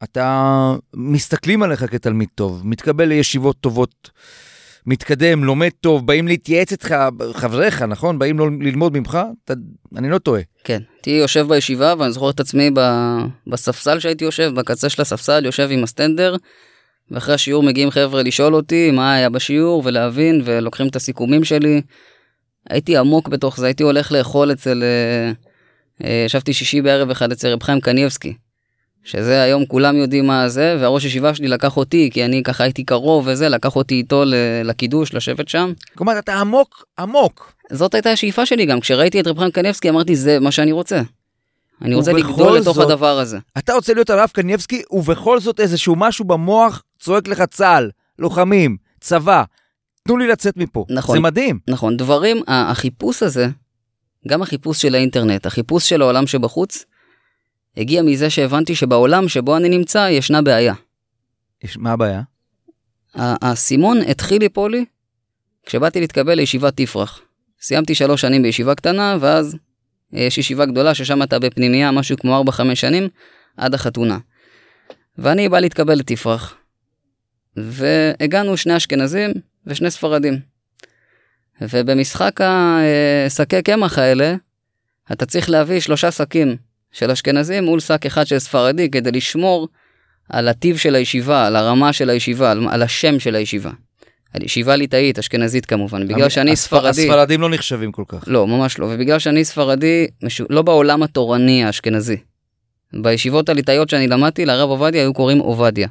אתה 0.02 0.74
מסתכלים 0.94 1.62
עליך 1.62 1.84
כתלמיד 1.90 2.28
טוב, 2.34 2.62
מתקבל 2.64 3.04
לישיבות 3.04 3.56
טובות, 3.60 4.10
מתקדם, 4.86 5.44
לומד 5.44 5.70
טוב, 5.80 6.06
באים 6.06 6.28
להתייעץ 6.28 6.72
איתך, 6.72 6.94
חבריך, 7.32 7.82
נכון? 7.82 8.18
באים 8.18 8.38
לא 8.38 8.48
ללמוד 8.60 8.98
ממך? 8.98 9.18
אתה, 9.44 9.54
אני 9.96 10.10
לא 10.10 10.18
טועה. 10.18 10.42
כן, 10.64 10.82
הייתי 10.94 11.10
יושב 11.10 11.46
בישיבה 11.48 11.94
ואני 11.98 12.12
זוכר 12.12 12.30
את 12.30 12.40
עצמי 12.40 12.70
ב, 12.74 12.80
בספסל 13.46 13.98
שהייתי 13.98 14.24
יושב, 14.24 14.52
בקצה 14.54 14.88
של 14.88 15.02
הספסל, 15.02 15.44
יושב 15.44 15.68
עם 15.70 15.84
הסטנדר, 15.84 16.36
ואחרי 17.10 17.34
השיעור 17.34 17.62
מגיעים 17.62 17.90
חבר'ה 17.90 18.22
לשאול 18.22 18.54
אותי 18.54 18.90
מה 18.90 19.14
היה 19.14 19.30
בשיעור 19.30 19.82
ולהבין, 19.84 20.42
ולוקחים 20.44 20.88
את 20.88 20.96
הסיכומים 20.96 21.44
שלי. 21.44 21.82
הייתי 22.70 22.96
עמוק 22.96 23.28
בתוך 23.28 23.60
זה, 23.60 23.66
הייתי 23.66 23.82
הולך 23.82 24.12
לאכול 24.12 24.52
אצל... 24.52 24.82
אה, 24.82 25.32
אה, 26.04 26.22
ישבתי 26.26 26.52
שישי 26.52 26.80
בערב 26.80 27.10
אחד 27.10 27.32
אצל 27.32 27.48
רב 27.48 27.62
חיים 27.62 27.80
קניבסקי. 27.80 28.34
שזה 29.04 29.42
היום 29.42 29.66
כולם 29.66 29.96
יודעים 29.96 30.26
מה 30.26 30.48
זה, 30.48 30.76
והראש 30.80 31.04
ישיבה 31.04 31.34
שלי 31.34 31.48
לקח 31.48 31.76
אותי, 31.76 32.10
כי 32.12 32.24
אני 32.24 32.42
ככה 32.42 32.64
הייתי 32.64 32.84
קרוב 32.84 33.26
וזה, 33.26 33.48
לקח 33.48 33.76
אותי 33.76 33.94
איתו 33.94 34.24
לקידוש, 34.64 35.14
לשבת 35.14 35.48
שם. 35.48 35.72
כלומר, 35.94 36.18
אתה 36.18 36.34
עמוק, 36.34 36.84
עמוק. 36.98 37.52
זאת 37.72 37.94
הייתה 37.94 38.10
השאיפה 38.10 38.46
שלי 38.46 38.66
גם, 38.66 38.80
כשראיתי 38.80 39.20
את 39.20 39.26
רב 39.26 39.38
חיים 39.38 39.50
קניבסקי 39.50 39.88
אמרתי, 39.88 40.16
זה 40.16 40.40
מה 40.40 40.50
שאני 40.50 40.72
רוצה. 40.72 41.02
אני 41.82 41.94
רוצה 41.94 42.12
לגדול 42.12 42.58
לתוך 42.58 42.76
זאת, 42.76 42.90
הדבר 42.90 43.18
הזה. 43.18 43.38
אתה 43.58 43.72
רוצה 43.72 43.94
להיות 43.94 44.10
הרב 44.10 44.30
קניבסקי, 44.32 44.82
ובכל 44.90 45.40
זאת 45.40 45.60
איזשהו 45.60 45.96
משהו 45.96 46.24
במוח 46.24 46.82
צועק 47.00 47.28
לך 47.28 47.42
צה"ל, 47.42 47.90
לוחמים, 48.18 48.76
צבא. 49.00 49.42
תנו 50.04 50.16
לי 50.16 50.26
לצאת 50.26 50.56
מפה. 50.56 50.84
נכון. 50.88 51.16
זה 51.16 51.20
מדהים. 51.20 51.58
נכון, 51.68 51.96
דברים, 51.96 52.42
החיפוש 52.46 53.22
הזה, 53.22 53.48
גם 54.28 54.42
החיפוש 54.42 54.82
של 54.82 54.94
האינטרנט, 54.94 55.46
החיפוש 55.46 55.88
של 55.88 56.02
העולם 56.02 56.26
שבחוץ, 56.26 56.84
הגיע 57.76 58.02
מזה 58.02 58.30
שהבנתי 58.30 58.74
שבעולם 58.74 59.28
שבו 59.28 59.56
אני 59.56 59.68
נמצא 59.68 60.08
ישנה 60.10 60.42
בעיה. 60.42 60.74
יש, 61.64 61.76
מה 61.76 61.92
הבעיה? 61.92 62.22
האסימון 63.14 64.00
התחיל 64.08 64.38
ליפול 64.38 64.72
לי 64.72 64.84
כשבאתי 65.66 66.00
להתקבל 66.00 66.34
לישיבת 66.34 66.76
תפרח. 66.76 67.20
סיימתי 67.60 67.94
שלוש 67.94 68.20
שנים 68.20 68.42
בישיבה 68.42 68.74
קטנה, 68.74 69.16
ואז 69.20 69.56
יש 70.12 70.38
ישיבה 70.38 70.66
גדולה 70.66 70.94
ששם 70.94 71.22
אתה 71.22 71.38
בפנימייה 71.38 71.90
משהו 71.90 72.16
כמו 72.16 72.44
4-5 72.48 72.74
שנים, 72.74 73.08
עד 73.56 73.74
החתונה. 73.74 74.18
ואני 75.18 75.48
בא 75.48 75.60
להתקבל 75.60 75.94
לתפרח. 75.94 76.54
והגענו 77.56 78.56
שני 78.56 78.76
אשכנזים 78.76 79.30
ושני 79.66 79.90
ספרדים. 79.90 80.38
ובמשחק 81.60 82.40
השקי 83.26 83.62
קמח 83.62 83.98
האלה, 83.98 84.34
אתה 85.12 85.26
צריך 85.26 85.50
להביא 85.50 85.80
שלושה 85.80 86.10
שקים 86.10 86.56
של 86.92 87.10
אשכנזים 87.10 87.64
מול 87.64 87.80
שק 87.80 88.06
אחד 88.06 88.26
של 88.26 88.38
ספרדי 88.38 88.90
כדי 88.90 89.10
לשמור 89.10 89.68
על 90.28 90.48
הטיב 90.48 90.76
של 90.76 90.94
הישיבה, 90.94 91.46
על 91.46 91.56
הרמה 91.56 91.92
של 91.92 92.10
הישיבה, 92.10 92.50
על 92.50 92.82
השם 92.82 93.18
של 93.18 93.34
הישיבה. 93.34 93.70
ישיבה 94.40 94.76
ליטאית, 94.76 95.18
אשכנזית 95.18 95.66
כמובן, 95.66 96.08
בגלל 96.08 96.28
שאני. 96.28 96.56
ספרדי... 96.56 96.88
הספרדים 96.88 97.40
לא 97.40 97.50
נחשבים 97.50 97.92
כל 97.92 98.04
כך. 98.08 98.24
לא, 98.26 98.46
ממש 98.46 98.78
לא, 98.78 98.86
ובגלל 98.86 99.18
שאני 99.18 99.44
ספרדי. 99.44 100.06
לא 100.50 100.62
בעולם 100.62 101.02
התורני 101.02 101.64
האשכנזי. 101.64 102.16
בישיבות 102.92 103.48
הליטאיות 103.48 103.88
שאני 103.88 104.08
למדתי, 104.08 104.46
לרב 104.46 104.70
עובדיה 104.70 105.02
היו 105.02 105.14
קוראים 105.14 105.38
עובדיה. 105.38 105.88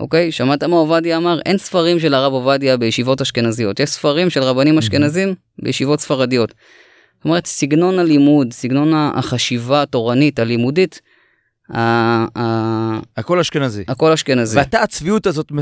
אוקיי? 0.00 0.32
שמעת 0.32 0.62
מה 0.62 0.76
עובדיה 0.76 1.16
אמר? 1.16 1.40
אין 1.46 1.58
ספרים 1.58 2.00
של 2.00 2.14
הרב 2.14 2.32
עובדיה 2.32 2.76
בישיבות 2.76 3.20
אשכנזיות, 3.20 3.80
יש 3.80 3.90
ספרים 3.90 4.30
של 4.30 4.42
רבנים 4.42 4.78
אשכנזים 4.78 5.34
בישיבות 5.62 6.00
ספרדיות. 6.00 6.54
זאת 7.16 7.24
אומרת, 7.24 7.46
סגנון 7.46 7.98
הלימוד, 7.98 8.52
סגנון 8.52 8.92
החשיבה 8.94 9.82
התורנית, 9.82 10.38
הלימודית, 10.38 11.00
הכל 13.16 13.40
אשכנזי. 13.40 13.84
הכל 13.88 14.12
אשכנזי. 14.12 14.58
ואתה 14.58 14.82
הצביעות 14.82 15.26
הזאת 15.26 15.52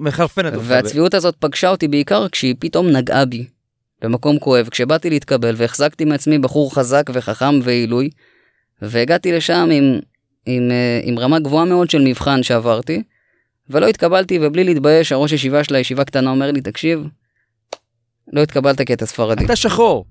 מחרפנת 0.00 0.54
אותך. 0.54 0.64
והצביעות 0.68 1.14
הזאת 1.14 1.34
פגשה 1.38 1.70
אותי 1.70 1.88
בעיקר 1.88 2.28
כשהיא 2.28 2.54
פתאום 2.58 2.86
נגעה 2.86 3.24
בי 3.24 3.46
במקום 4.02 4.38
כואב. 4.38 4.68
כשבאתי 4.68 5.10
להתקבל 5.10 5.54
והחזקתי 5.56 6.04
מעצמי 6.04 6.38
בחור 6.38 6.74
חזק 6.74 7.10
וחכם 7.12 7.60
ועילוי, 7.62 8.10
והגעתי 8.82 9.32
לשם 9.32 9.68
עם, 9.72 9.98
עם, 10.46 10.70
אה, 10.70 11.00
עם 11.02 11.18
רמה 11.18 11.38
גבוהה 11.38 11.64
מאוד 11.64 11.90
של 11.90 12.02
מבחן 12.02 12.42
שעברתי, 12.42 13.02
ולא 13.70 13.86
התקבלתי, 13.86 14.38
ובלי 14.42 14.64
להתבייש, 14.64 15.12
הראש 15.12 15.32
ישיבה 15.32 15.64
של 15.64 15.74
הישיבה 15.74 16.04
קטנה 16.04 16.30
אומר 16.30 16.50
לי, 16.50 16.60
תקשיב, 16.60 17.00
לא 18.32 18.42
התקבלת 18.42 18.82
כי 18.82 18.94
אתה 18.94 19.06
ספרדי. 19.06 19.44
אתה 19.44 19.56
שחור. 19.56 20.04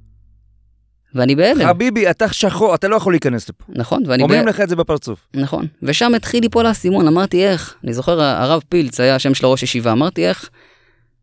ואני 1.15 1.35
בהלם. 1.35 1.67
חביבי, 1.67 2.09
אתה 2.09 2.33
שחור, 2.33 2.75
אתה 2.75 2.87
לא 2.87 2.95
יכול 2.95 3.13
להיכנס 3.13 3.49
לפה. 3.49 3.63
נכון, 3.69 4.03
ואני... 4.07 4.23
אומרים 4.23 4.45
ב... 4.45 4.47
לך 4.47 4.61
את 4.61 4.69
זה 4.69 4.75
בפרצוף. 4.75 5.19
נכון, 5.33 5.67
ושם 5.83 6.15
התחיל 6.15 6.43
ליפול 6.43 6.65
האסימון, 6.65 7.07
אמרתי 7.07 7.45
איך, 7.45 7.75
אני 7.83 7.93
זוכר, 7.93 8.21
הרב 8.21 8.61
פילץ 8.69 8.99
היה 8.99 9.15
השם 9.15 9.33
של 9.33 9.45
הראש 9.45 9.63
ישיבה, 9.63 9.91
אמרתי 9.91 10.27
איך, 10.27 10.49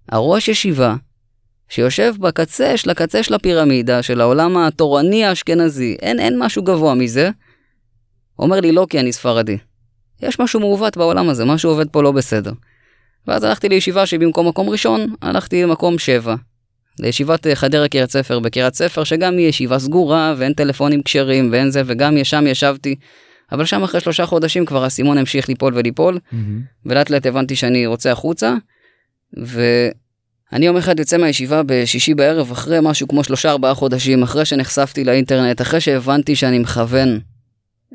הראש 0.09 0.49
ישיבה, 0.49 0.95
שיושב 1.69 2.15
בקצה 2.19 2.77
של 2.77 2.91
הקצה 2.91 3.23
של 3.23 3.35
הפירמידה, 3.35 4.03
של 4.03 4.21
העולם 4.21 4.57
התורני 4.57 5.25
האשכנזי, 5.25 5.97
אין, 6.03 6.21
אין 6.21 6.39
משהו 6.39 6.63
גבוה 6.63 6.95
מזה, 6.95 7.31
אומר 8.39 8.61
לי 8.61 8.73
לא 8.73 8.87
כי 8.91 9.01
אני 9.01 9.13
ספרדי. 9.13 9.59
יש 10.23 10.41
משהו 10.41 10.61
מעוות 10.61 10.97
בעולם 10.97 11.29
הזה, 11.29 11.45
משהו 11.45 11.71
עובד 11.71 11.89
פה 11.89 12.03
לא 12.03 12.13
בסדר. 12.13 12.53
ואז 13.27 13.45
הלכתי 13.45 13.69
לישיבה 13.69 14.07
שבמקום 14.07 14.49
מקום 14.49 14.69
ראשון, 14.69 15.15
הלכתי 15.23 15.63
למקום 15.63 15.99
שבע. 15.99 16.35
לישיבת 17.01 17.47
אה, 17.47 17.55
חדרה 17.55 17.89
קריית 17.89 18.11
ספר 18.11 18.39
בקריית 18.39 18.75
ספר, 18.75 19.05
שגם 19.05 19.37
היא 19.37 19.49
ישיבה 19.49 19.79
סגורה 19.79 20.35
ואין 20.39 20.53
טלפונים 20.53 21.03
כשרים 21.03 21.49
ואין 21.53 21.71
זה, 21.71 21.83
וגם 21.87 22.25
שם 22.25 22.47
ישבתי. 22.47 22.97
אבל 23.53 23.65
שם 23.65 23.83
אחרי 23.83 24.01
שלושה 24.01 24.27
חודשים 24.27 24.67
כבר 24.67 24.85
האסימון 24.85 25.19
המשיך 25.19 25.49
ליפול 25.49 25.75
וליפול, 25.77 26.19
mm-hmm. 26.19 26.37
ולאט 26.87 27.11
לאט 27.11 27.27
הבנתי 27.27 27.57
שאני 27.57 27.87
רוצה 27.87 28.13
החוצה. 28.13 28.55
ואני 29.33 30.67
יום 30.67 30.77
אחד 30.77 30.99
יוצא 30.99 31.17
מהישיבה 31.17 31.63
בשישי 31.67 32.15
בערב, 32.15 32.51
אחרי 32.51 32.79
משהו 32.83 33.09
כמו 33.09 33.25
שלושה 33.25 33.51
ארבעה 33.51 33.75
חודשים, 33.75 34.23
אחרי 34.23 34.45
שנחשפתי 34.45 35.05
לאינטרנט, 35.05 35.61
אחרי 35.61 35.81
שהבנתי 35.81 36.37
שאני 36.37 36.59
מכוון 36.59 37.21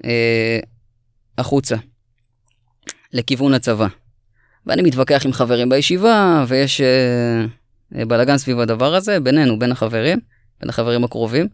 אה, 0.06 0.60
החוצה, 1.38 1.76
לכיוון 3.14 3.54
הצבא. 3.54 3.88
ואני 4.66 4.82
מתווכח 4.82 5.26
עם 5.26 5.34
חברים 5.34 5.70
בישיבה, 5.70 6.46
ויש... 6.48 6.82
אה, 6.82 6.88
אה, 6.88 7.46
בלאגן 7.92 8.38
סביב 8.38 8.60
הדבר 8.60 8.96
הזה, 8.96 9.20
בינינו, 9.20 9.60
בין 9.60 9.72
החברים, 9.72 10.20
בין 10.60 10.70
החברים 10.70 11.04
הקרובים. 11.04 11.48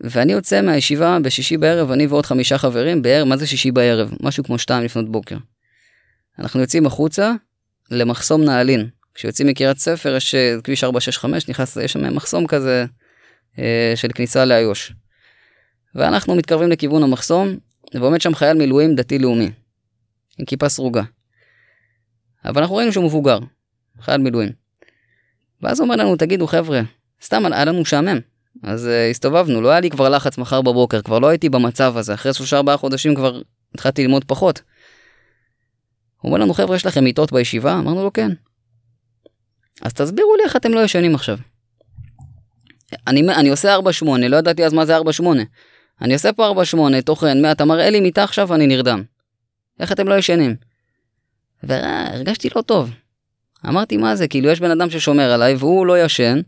ואני 0.00 0.32
יוצא 0.32 0.62
מהישיבה 0.62 1.18
בשישי 1.22 1.56
בערב, 1.56 1.90
אני 1.90 2.06
ועוד 2.06 2.26
חמישה 2.26 2.58
חברים, 2.58 3.02
בערב, 3.02 3.28
מה 3.28 3.36
זה 3.36 3.46
שישי 3.46 3.70
בערב? 3.70 4.14
משהו 4.20 4.44
כמו 4.44 4.58
שתיים 4.58 4.84
לפנות 4.84 5.12
בוקר. 5.12 5.36
אנחנו 6.38 6.60
יוצאים 6.60 6.86
החוצה 6.86 7.32
למחסום 7.90 8.44
נעלין. 8.44 8.88
כשיוצאים 9.14 9.48
מקריית 9.48 9.78
ספר 9.78 10.14
יש 10.16 10.34
אה, 10.34 10.56
כביש 10.64 10.84
465, 10.84 11.48
נכנס, 11.48 11.76
יש 11.76 11.92
שם 11.92 12.14
מחסום 12.14 12.46
כזה 12.46 12.84
אה, 13.58 13.92
של 13.94 14.08
כניסה 14.14 14.44
לאיו"ש. 14.44 14.92
ואנחנו 15.94 16.34
מתקרבים 16.34 16.70
לכיוון 16.70 17.02
המחסום, 17.02 17.58
ועומד 17.94 18.20
שם 18.20 18.34
חייל 18.34 18.56
מילואים 18.56 18.94
דתי-לאומי, 18.94 19.50
עם 20.38 20.44
כיפה 20.46 20.68
סרוגה. 20.68 21.02
אבל 22.44 22.60
אנחנו 22.62 22.76
ראינו 22.76 22.92
שהוא 22.92 23.04
מבוגר, 23.04 23.38
חייל 24.00 24.20
מילואים. 24.20 24.65
ואז 25.62 25.80
הוא 25.80 25.84
אומר 25.84 25.96
לנו, 25.96 26.16
תגידו 26.16 26.46
חבר'ה, 26.46 26.80
סתם 27.22 27.52
היה 27.52 27.64
לנו 27.64 27.80
משעמם. 27.80 28.18
אז 28.62 28.86
uh, 28.86 29.10
הסתובבנו, 29.10 29.60
לא 29.60 29.68
היה 29.68 29.80
לי 29.80 29.90
כבר 29.90 30.08
לחץ 30.08 30.38
מחר 30.38 30.62
בבוקר, 30.62 31.02
כבר 31.02 31.18
לא 31.18 31.26
הייתי 31.26 31.48
במצב 31.48 31.96
הזה, 31.96 32.14
אחרי 32.14 32.34
שלושה 32.34 32.56
ארבעה 32.56 32.76
חודשים 32.76 33.14
כבר 33.14 33.40
התחלתי 33.74 34.02
ללמוד 34.02 34.24
פחות. 34.24 34.62
הוא 36.20 36.32
אומר 36.32 36.44
לנו, 36.44 36.54
חבר'ה, 36.54 36.76
יש 36.76 36.86
לכם 36.86 37.04
מיטות 37.04 37.32
בישיבה? 37.32 37.72
אמרנו 37.72 38.04
לו, 38.04 38.12
כן. 38.12 38.30
אז 39.82 39.92
תסבירו 39.92 40.36
לי 40.36 40.42
איך 40.44 40.56
אתם 40.56 40.74
לא 40.74 40.80
ישנים 40.80 41.14
עכשיו. 41.14 41.38
אני, 43.06 43.20
אני 43.34 43.48
עושה 43.48 43.76
4-8, 43.76 43.80
לא 44.28 44.36
ידעתי 44.36 44.64
אז 44.64 44.72
מה 44.72 44.86
זה 44.86 44.98
4-8. 44.98 45.00
אני 46.00 46.14
עושה 46.14 46.32
פה 46.32 46.52
4-8, 46.74 47.00
תוכן, 47.04 47.42
מה, 47.42 47.52
אתה 47.52 47.64
מראה 47.64 47.90
לי 47.90 48.00
מיטה 48.00 48.24
עכשיו, 48.24 48.54
אני 48.54 48.66
נרדם. 48.66 49.02
איך 49.80 49.92
אתם 49.92 50.08
לא 50.08 50.14
ישנים? 50.14 50.56
והרגשתי 51.62 52.48
לא 52.56 52.62
טוב. 52.62 52.90
אמרתי, 53.68 53.96
מה 53.96 54.16
זה, 54.16 54.28
כאילו, 54.28 54.48
יש 54.48 54.60
בן 54.60 54.70
אדם 54.70 54.90
ששומר 54.90 55.32
עליי 55.32 55.54
והוא 55.54 55.86
לא 55.86 56.04
ישן, 56.04 56.40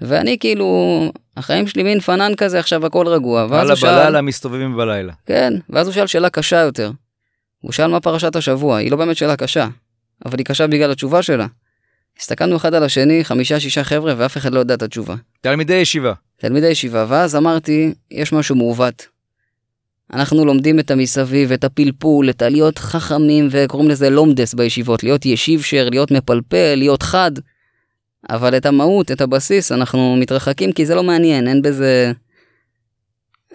ואני 0.00 0.38
כאילו, 0.38 1.12
החיים 1.36 1.66
שלי 1.66 1.82
מין 1.82 2.00
פנן 2.00 2.32
כזה, 2.36 2.58
עכשיו 2.58 2.86
הכל 2.86 3.08
רגוע. 3.08 3.46
ואז 3.50 3.68
הוא 3.68 3.76
שאל... 3.76 3.90
בלילה 3.90 4.22
מסתובבים 4.22 4.76
בלילה. 4.76 5.12
כן, 5.26 5.52
ואז 5.70 5.86
הוא 5.86 5.94
שאל 5.94 6.06
שאלה 6.06 6.30
קשה 6.30 6.60
יותר. 6.60 6.90
הוא 7.60 7.72
שאל 7.72 7.86
מה 7.86 8.00
פרשת 8.00 8.36
השבוע, 8.36 8.76
היא 8.76 8.90
לא 8.90 8.96
באמת 8.96 9.16
שאלה 9.16 9.36
קשה, 9.36 9.68
אבל 10.26 10.38
היא 10.38 10.46
קשה 10.46 10.66
בגלל 10.66 10.90
התשובה 10.90 11.22
שלה. 11.22 11.46
הסתכלנו 12.20 12.56
אחד 12.56 12.74
על 12.74 12.82
השני, 12.82 13.24
חמישה 13.24 13.60
שישה 13.60 13.84
חבר'ה, 13.84 14.14
ואף 14.16 14.36
אחד 14.36 14.52
לא 14.52 14.60
יודע 14.60 14.74
את 14.74 14.82
התשובה. 14.82 15.14
תלמידי 15.40 15.74
ישיבה. 15.74 16.12
תלמידי 16.36 16.68
ישיבה, 16.68 17.06
ואז 17.08 17.36
אמרתי, 17.36 17.94
יש 18.10 18.32
משהו 18.32 18.56
מעוות. 18.56 19.06
אנחנו 20.12 20.44
לומדים 20.44 20.78
את 20.78 20.90
המסביב, 20.90 21.52
את 21.52 21.64
הפלפול, 21.64 22.30
את 22.30 22.42
הלהיות 22.42 22.78
חכמים, 22.78 23.48
וקוראים 23.50 23.88
לזה 23.88 24.10
לומדס 24.10 24.54
בישיבות, 24.54 25.02
להיות 25.02 25.26
ישיב 25.26 25.62
שר, 25.62 25.88
להיות 25.90 26.10
מפלפל, 26.10 26.74
להיות 26.76 27.02
חד. 27.02 27.32
אבל 28.30 28.56
את 28.56 28.66
המהות, 28.66 29.12
את 29.12 29.20
הבסיס, 29.20 29.72
אנחנו 29.72 30.16
מתרחקים 30.16 30.72
כי 30.72 30.86
זה 30.86 30.94
לא 30.94 31.02
מעניין, 31.02 31.48
אין 31.48 31.62
בזה... 31.62 32.12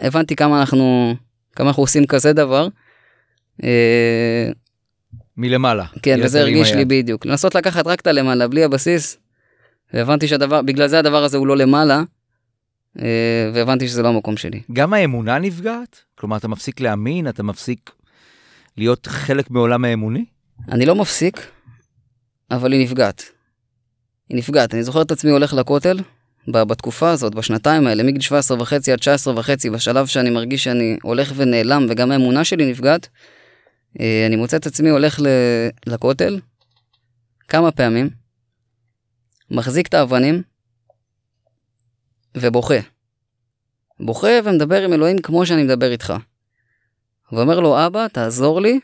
הבנתי 0.02 0.36
כמה 0.36 0.60
אנחנו, 0.60 1.16
כמה 1.56 1.68
אנחנו 1.68 1.84
עושים 1.84 2.06
כזה 2.06 2.34
דבר. 2.34 2.68
אה, 3.64 4.50
מלמעלה. 5.38 5.86
כן, 6.02 6.20
וזה 6.24 6.42
הרגיש 6.42 6.74
לי. 6.74 6.86
בדיוק. 6.86 7.26
לנסות 7.26 7.56
לקחת 7.56 7.88
רק 7.88 8.02
את 8.02 8.08
הלמעלה, 8.08 8.48
בלי 8.48 8.64
הבסיס. 8.64 9.18
והבנתי 9.94 10.28
שהדבר, 10.28 10.62
בגלל 10.62 10.88
זה 10.88 11.00
הדבר 11.00 11.24
הזה 11.24 11.38
הוא 11.38 11.48
לא 11.48 11.58
למעלה, 11.58 12.04
אה, 13.00 13.52
והבנתי 13.54 13.88
שזה 13.88 14.02
לא 14.02 14.08
המקום 14.08 14.38
שלי. 14.38 14.62
גם 14.74 14.94
האמונה 14.94 15.40
נפגעת? 15.40 16.02
כלומר, 16.24 16.38
אתה 16.38 16.48
מפסיק 16.48 16.80
להאמין, 16.80 17.28
אתה 17.28 17.44
מפסיק 17.44 17.92
להיות 18.78 19.08
חלק 19.08 19.52
מעולם 19.52 19.86
האמוני? 19.86 20.26
אני 20.72 20.86
לא 20.86 20.96
מפסיק, 20.96 21.48
אבל 22.52 22.72
היא 22.72 22.84
נפגעת. 22.84 23.24
היא 24.30 24.38
נפגעת. 24.38 24.74
אני 24.74 24.84
זוכר 24.84 25.02
את 25.02 25.12
עצמי 25.12 25.32
הולך 25.32 25.54
לכותל, 25.54 26.00
בתקופה 26.48 27.10
הזאת, 27.12 27.36
בשנתיים 27.36 27.88
האלה, 27.88 28.04
מגיל 28.04 28.22
17 28.22 28.62
וחצי 28.62 28.92
עד 28.92 29.00
19 29.00 29.40
וחצי, 29.40 29.70
בשלב 29.70 30.06
שאני 30.06 30.30
מרגיש 30.30 30.64
שאני 30.64 30.98
הולך 31.02 31.34
ונעלם, 31.36 31.86
וגם 31.90 32.12
האמונה 32.12 32.44
שלי 32.44 32.72
נפגעת, 32.72 33.08
אה, 34.00 34.26
אני 34.28 34.36
מוצא 34.36 34.58
את 34.58 34.66
עצמי 34.66 34.90
הולך 34.90 35.20
לכותל 35.86 36.40
כמה 37.48 37.72
פעמים, 37.72 38.10
מחזיק 39.52 39.88
את 39.88 39.94
האבנים 39.94 40.42
ובוכה. 42.38 42.80
בוכה 44.06 44.40
ומדבר 44.44 44.84
עם 44.84 44.94
אלוהים 44.94 45.18
כמו 45.18 45.46
שאני 45.46 45.64
מדבר 45.64 45.92
איתך. 45.92 46.14
ואומר 47.32 47.60
לו, 47.60 47.86
אבא, 47.86 48.08
תעזור 48.08 48.62
לי, 48.62 48.80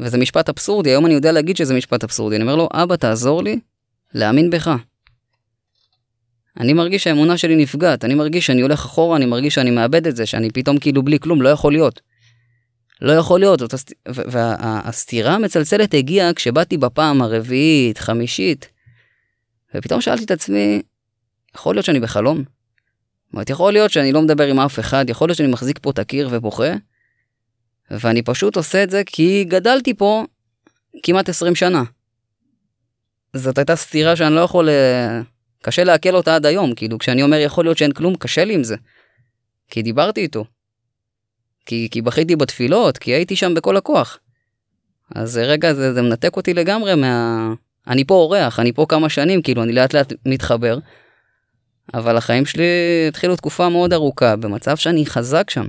וזה 0.00 0.18
משפט 0.18 0.48
אבסורדי, 0.48 0.90
היום 0.90 1.06
אני 1.06 1.14
יודע 1.14 1.32
להגיד 1.32 1.56
שזה 1.56 1.74
משפט 1.74 2.04
אבסורדי. 2.04 2.36
אני 2.36 2.42
אומר 2.42 2.56
לו, 2.56 2.68
אבא, 2.72 2.96
תעזור 2.96 3.42
לי 3.42 3.60
להאמין 4.14 4.50
בך. 4.50 4.70
אני 6.60 6.72
מרגיש 6.72 7.04
שהאמונה 7.04 7.38
שלי 7.38 7.56
נפגעת, 7.56 8.04
אני 8.04 8.14
מרגיש 8.14 8.46
שאני 8.46 8.60
הולך 8.60 8.84
אחורה, 8.84 9.16
אני 9.16 9.26
מרגיש 9.26 9.54
שאני 9.54 9.70
מאבד 9.70 10.06
את 10.06 10.16
זה, 10.16 10.26
שאני 10.26 10.50
פתאום 10.50 10.78
כאילו 10.78 11.02
בלי 11.02 11.18
כלום, 11.18 11.42
לא 11.42 11.48
יכול 11.48 11.72
להיות. 11.72 12.00
לא 13.00 13.12
יכול 13.12 13.40
להיות, 13.40 13.72
הסת... 13.72 13.92
והסתירה 14.08 15.34
המצלצלת 15.34 15.94
הגיעה 15.94 16.34
כשבאתי 16.34 16.76
בפעם 16.76 17.22
הרביעית, 17.22 17.98
חמישית, 17.98 18.68
ופתאום 19.74 20.00
שאלתי 20.00 20.24
את 20.24 20.30
עצמי, 20.30 20.82
יכול 21.54 21.74
להיות 21.74 21.84
שאני 21.84 22.00
בחלום? 22.00 22.44
אומרת, 23.34 23.50
יכול 23.50 23.72
להיות 23.72 23.90
שאני 23.90 24.12
לא 24.12 24.22
מדבר 24.22 24.46
עם 24.46 24.60
אף 24.60 24.78
אחד, 24.78 25.10
יכול 25.10 25.28
להיות 25.28 25.38
שאני 25.38 25.48
מחזיק 25.48 25.78
פה 25.82 25.90
את 25.90 25.98
הקיר 25.98 26.28
ובוכה, 26.32 26.72
ואני 27.90 28.22
פשוט 28.22 28.56
עושה 28.56 28.82
את 28.82 28.90
זה 28.90 29.02
כי 29.06 29.44
גדלתי 29.44 29.94
פה 29.94 30.24
כמעט 31.02 31.28
20 31.28 31.54
שנה. 31.54 31.82
זאת 33.36 33.58
הייתה 33.58 33.76
סתירה 33.76 34.16
שאני 34.16 34.34
לא 34.34 34.40
יכול... 34.40 34.68
אה, 34.68 35.20
קשה 35.62 35.84
לעכל 35.84 36.16
אותה 36.16 36.34
עד 36.34 36.46
היום, 36.46 36.74
כאילו 36.74 36.98
כשאני 36.98 37.22
אומר 37.22 37.36
יכול 37.36 37.64
להיות 37.64 37.78
שאין 37.78 37.92
כלום, 37.92 38.14
קשה 38.16 38.44
לי 38.44 38.54
עם 38.54 38.64
זה. 38.64 38.76
כי 39.70 39.82
דיברתי 39.82 40.20
איתו. 40.20 40.44
כי, 41.66 41.88
כי 41.90 42.02
בכיתי 42.02 42.36
בתפילות, 42.36 42.98
כי 42.98 43.10
הייתי 43.10 43.36
שם 43.36 43.54
בכל 43.54 43.76
הכוח. 43.76 44.18
אז 45.14 45.36
רגע, 45.38 45.74
זה, 45.74 45.94
זה 45.94 46.02
מנתק 46.02 46.36
אותי 46.36 46.54
לגמרי 46.54 46.94
מה... 46.94 47.48
אני 47.86 48.04
פה 48.04 48.14
אורח, 48.14 48.60
אני 48.60 48.72
פה 48.72 48.86
כמה 48.88 49.08
שנים, 49.08 49.42
כאילו, 49.42 49.62
אני 49.62 49.72
לאט 49.72 49.94
לאט 49.94 50.12
מתחבר. 50.26 50.78
אבל 51.94 52.16
החיים 52.16 52.46
שלי 52.46 52.64
התחילו 53.08 53.36
תקופה 53.36 53.68
מאוד 53.68 53.92
ארוכה, 53.92 54.36
במצב 54.36 54.76
שאני 54.76 55.06
חזק 55.06 55.50
שם. 55.50 55.66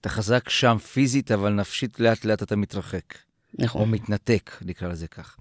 אתה 0.00 0.08
חזק 0.08 0.48
שם 0.48 0.76
פיזית, 0.92 1.32
אבל 1.32 1.52
נפשית 1.52 2.00
לאט 2.00 2.24
לאט 2.24 2.42
אתה 2.42 2.56
מתרחק. 2.56 3.14
או 3.58 3.64
נכון. 3.64 3.90
מתנתק, 3.90 4.50
נקרא 4.62 4.88
לזה 4.88 5.08
כך. 5.08 5.36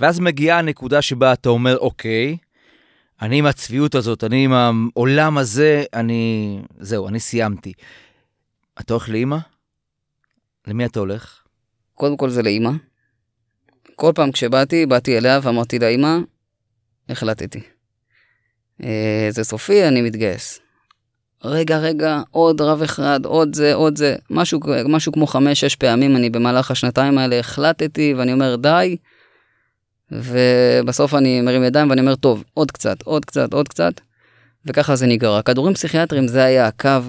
ואז 0.00 0.20
מגיעה 0.20 0.58
הנקודה 0.58 1.02
שבה 1.02 1.32
אתה 1.32 1.48
אומר, 1.48 1.78
אוקיי, 1.78 2.36
אני 3.22 3.38
עם 3.38 3.46
הצביעות 3.46 3.94
הזאת, 3.94 4.24
אני 4.24 4.44
עם 4.44 4.52
העולם 4.52 5.38
הזה, 5.38 5.84
אני... 5.94 6.58
זהו, 6.78 7.08
אני 7.08 7.20
סיימתי. 7.20 7.72
אתה 8.80 8.94
הולך 8.94 9.08
לאימא? 9.08 9.36
למי 10.66 10.86
אתה 10.86 11.00
הולך? 11.00 11.42
קודם 11.94 12.16
כל 12.16 12.30
זה 12.30 12.42
לאימא. 12.42 12.70
כל 13.96 14.12
פעם 14.14 14.32
כשבאתי, 14.32 14.86
באתי 14.86 15.18
אליה 15.18 15.40
ואמרתי 15.42 15.78
לה, 15.78 15.88
אמא, 15.88 16.18
החלטתי. 17.08 17.60
אה, 18.82 19.26
זה 19.30 19.44
סופי, 19.44 19.88
אני 19.88 20.02
מתגייס. 20.02 20.60
רגע, 21.44 21.78
רגע, 21.78 22.22
עוד 22.30 22.60
רב 22.60 22.82
אחד, 22.82 23.20
עוד 23.24 23.54
זה, 23.54 23.74
עוד 23.74 23.96
זה. 23.96 24.16
משהו, 24.30 24.60
משהו 24.88 25.12
כמו 25.12 25.26
חמש-שש 25.26 25.76
פעמים 25.76 26.16
אני 26.16 26.30
במהלך 26.30 26.70
השנתיים 26.70 27.18
האלה 27.18 27.38
החלטתי, 27.38 28.14
ואני 28.16 28.32
אומר, 28.32 28.56
די. 28.56 28.96
ובסוף 30.10 31.14
אני 31.14 31.40
מרים 31.40 31.64
ידיים 31.64 31.90
ואני 31.90 32.00
אומר, 32.00 32.14
טוב, 32.14 32.44
עוד 32.54 32.70
קצת, 32.70 33.02
עוד 33.02 33.24
קצת, 33.24 33.52
עוד 33.52 33.68
קצת. 33.68 34.00
וככה 34.66 34.96
זה 34.96 35.06
נגרר. 35.06 35.42
כדורים 35.42 35.74
פסיכיאטריים 35.74 36.28
זה 36.28 36.44
היה 36.44 36.66
הקו 36.66 37.00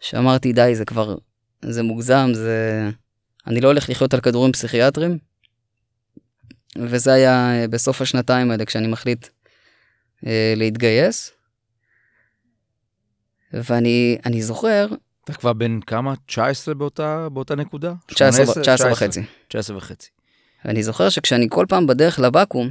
שאמרתי, 0.00 0.52
די, 0.52 0.74
זה 0.74 0.84
כבר, 0.84 1.16
זה 1.62 1.82
מוגזם, 1.82 2.30
זה... 2.32 2.90
אני 3.46 3.60
לא 3.60 3.68
הולך 3.68 3.88
לחיות 3.90 4.14
על 4.14 4.20
כדורים 4.20 4.52
פסיכיאטריים. 4.52 5.18
וזה 6.78 7.12
היה 7.12 7.52
אה, 7.52 7.68
בסוף 7.68 8.00
השנתיים 8.00 8.50
האלה, 8.50 8.64
כשאני 8.64 8.88
מחליט 8.88 9.26
להתגייס. 10.56 11.30
ואני 13.52 14.18
אני 14.26 14.42
זוכר, 14.42 14.86
אתה 15.24 15.32
כבר 15.32 15.52
בן 15.52 15.80
כמה? 15.80 16.14
19 16.26 16.74
באותה, 16.74 17.28
באותה 17.32 17.54
נקודה? 17.54 17.92
19, 18.06 18.44
18? 18.44 18.62
19 18.62 18.92
וחצי. 18.92 19.22
19 19.48 19.76
וחצי. 19.76 20.08
ואני 20.64 20.82
זוכר 20.82 21.08
שכשאני 21.08 21.46
כל 21.50 21.66
פעם 21.68 21.86
בדרך 21.86 22.18
לבקו"ם, 22.20 22.70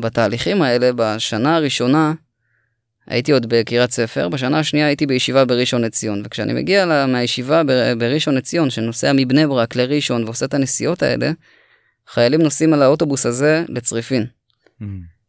בתהליכים 0.00 0.62
האלה, 0.62 0.90
בשנה 0.96 1.56
הראשונה, 1.56 2.12
הייתי 3.06 3.32
עוד 3.32 3.46
בקריית 3.48 3.90
ספר, 3.90 4.28
בשנה 4.28 4.58
השנייה 4.58 4.86
הייתי 4.86 5.06
בישיבה 5.06 5.44
בראשון 5.44 5.82
לציון, 5.82 6.22
וכשאני 6.24 6.52
מגיע 6.52 6.86
לה- 6.86 7.06
מהישיבה 7.06 7.62
ב- 7.64 7.92
בראשון 7.98 8.34
לציון, 8.34 8.70
שנוסע 8.70 9.12
מבני 9.14 9.46
ברק 9.46 9.76
לראשון 9.76 10.24
ועושה 10.24 10.46
את 10.46 10.54
הנסיעות 10.54 11.02
האלה, 11.02 11.30
חיילים 12.08 12.42
נוסעים 12.42 12.72
על 12.74 12.82
האוטובוס 12.82 13.26
הזה 13.26 13.64
לצריפין, 13.68 14.26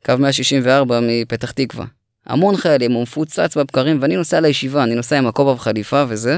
קו 0.05 0.13
164 0.19 0.99
מפתח 1.03 1.51
תקווה. 1.51 1.85
המון 2.25 2.57
חיילים, 2.57 2.91
הוא 2.91 3.03
מפוצץ 3.03 3.57
בבקרים, 3.57 3.97
ואני 4.01 4.15
נוסע 4.15 4.39
לישיבה, 4.39 4.83
אני 4.83 4.95
נוסע 4.95 5.17
עם 5.17 5.27
הכובע 5.27 5.51
וחליפה 5.51 6.03
וזה, 6.07 6.37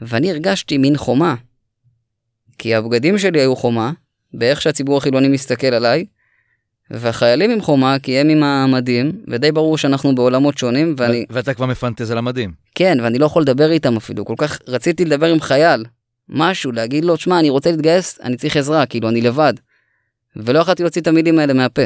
ואני 0.00 0.30
הרגשתי 0.30 0.78
מין 0.78 0.96
חומה. 0.96 1.34
כי 2.58 2.74
הבגדים 2.74 3.18
שלי 3.18 3.40
היו 3.40 3.56
חומה, 3.56 3.92
באיך 4.34 4.62
שהציבור 4.62 4.96
החילוני 4.96 5.28
מסתכל 5.28 5.66
עליי, 5.66 6.04
והחיילים 6.90 7.50
עם 7.50 7.60
חומה, 7.60 7.98
כי 7.98 8.18
הם 8.18 8.28
עם 8.28 8.42
המדים, 8.42 9.12
ודי 9.28 9.52
ברור 9.52 9.78
שאנחנו 9.78 10.14
בעולמות 10.14 10.58
שונים, 10.58 10.94
ואני, 10.98 11.24
ו- 11.30 11.34
ואתה 11.34 11.54
כבר 11.54 11.66
מפנטז 11.66 12.10
על 12.10 12.18
המדים. 12.18 12.52
כן, 12.74 12.98
ואני 13.02 13.18
לא 13.18 13.26
יכול 13.26 13.42
לדבר 13.42 13.70
איתם 13.70 13.96
אפילו, 13.96 14.24
כל 14.24 14.34
כך 14.38 14.58
רציתי 14.68 15.04
לדבר 15.04 15.26
עם 15.26 15.40
חייל, 15.40 15.84
משהו, 16.28 16.72
להגיד 16.72 17.04
לו, 17.04 17.16
שמע, 17.16 17.38
אני 17.38 17.50
רוצה 17.50 17.70
להתגייס, 17.70 18.18
אני 18.22 18.36
צריך 18.36 18.56
עזרה, 18.56 18.86
כאילו, 18.86 19.08
אני 19.08 19.20
לבד. 19.20 19.54
ולא 20.36 20.58
יכולתי 20.58 20.82
להוציא 20.82 21.02
את 21.02 21.06
המילים 21.06 21.38
האלה 21.38 21.52
מהפה. 21.52 21.82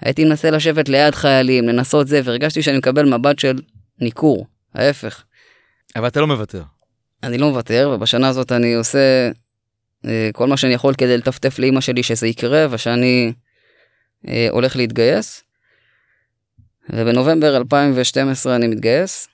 הייתי 0.00 0.24
מנסה 0.24 0.50
לשבת 0.50 0.88
ליד 0.88 1.14
חיילים, 1.14 1.68
לנסות 1.68 2.08
זה, 2.08 2.20
והרגשתי 2.24 2.62
שאני 2.62 2.78
מקבל 2.78 3.14
מבט 3.14 3.38
של 3.38 3.58
ניכור, 4.00 4.46
ההפך. 4.74 5.24
אבל 5.96 6.06
אתה 6.06 6.20
לא 6.20 6.26
מוותר. 6.26 6.62
אני 7.22 7.38
לא 7.38 7.48
מוותר, 7.48 7.90
ובשנה 7.94 8.28
הזאת 8.28 8.52
אני 8.52 8.74
עושה 8.74 9.30
אה, 10.06 10.30
כל 10.32 10.46
מה 10.46 10.56
שאני 10.56 10.74
יכול 10.74 10.94
כדי 10.94 11.16
לטפטף 11.18 11.58
לאימא 11.58 11.80
שלי 11.80 12.02
שזה 12.02 12.26
יקרה, 12.26 12.66
ושאני 12.70 13.32
אה, 14.28 14.48
הולך 14.50 14.76
להתגייס. 14.76 15.42
ובנובמבר 16.90 17.56
2012 17.56 18.56
אני 18.56 18.68
מתגייס. 18.68 19.28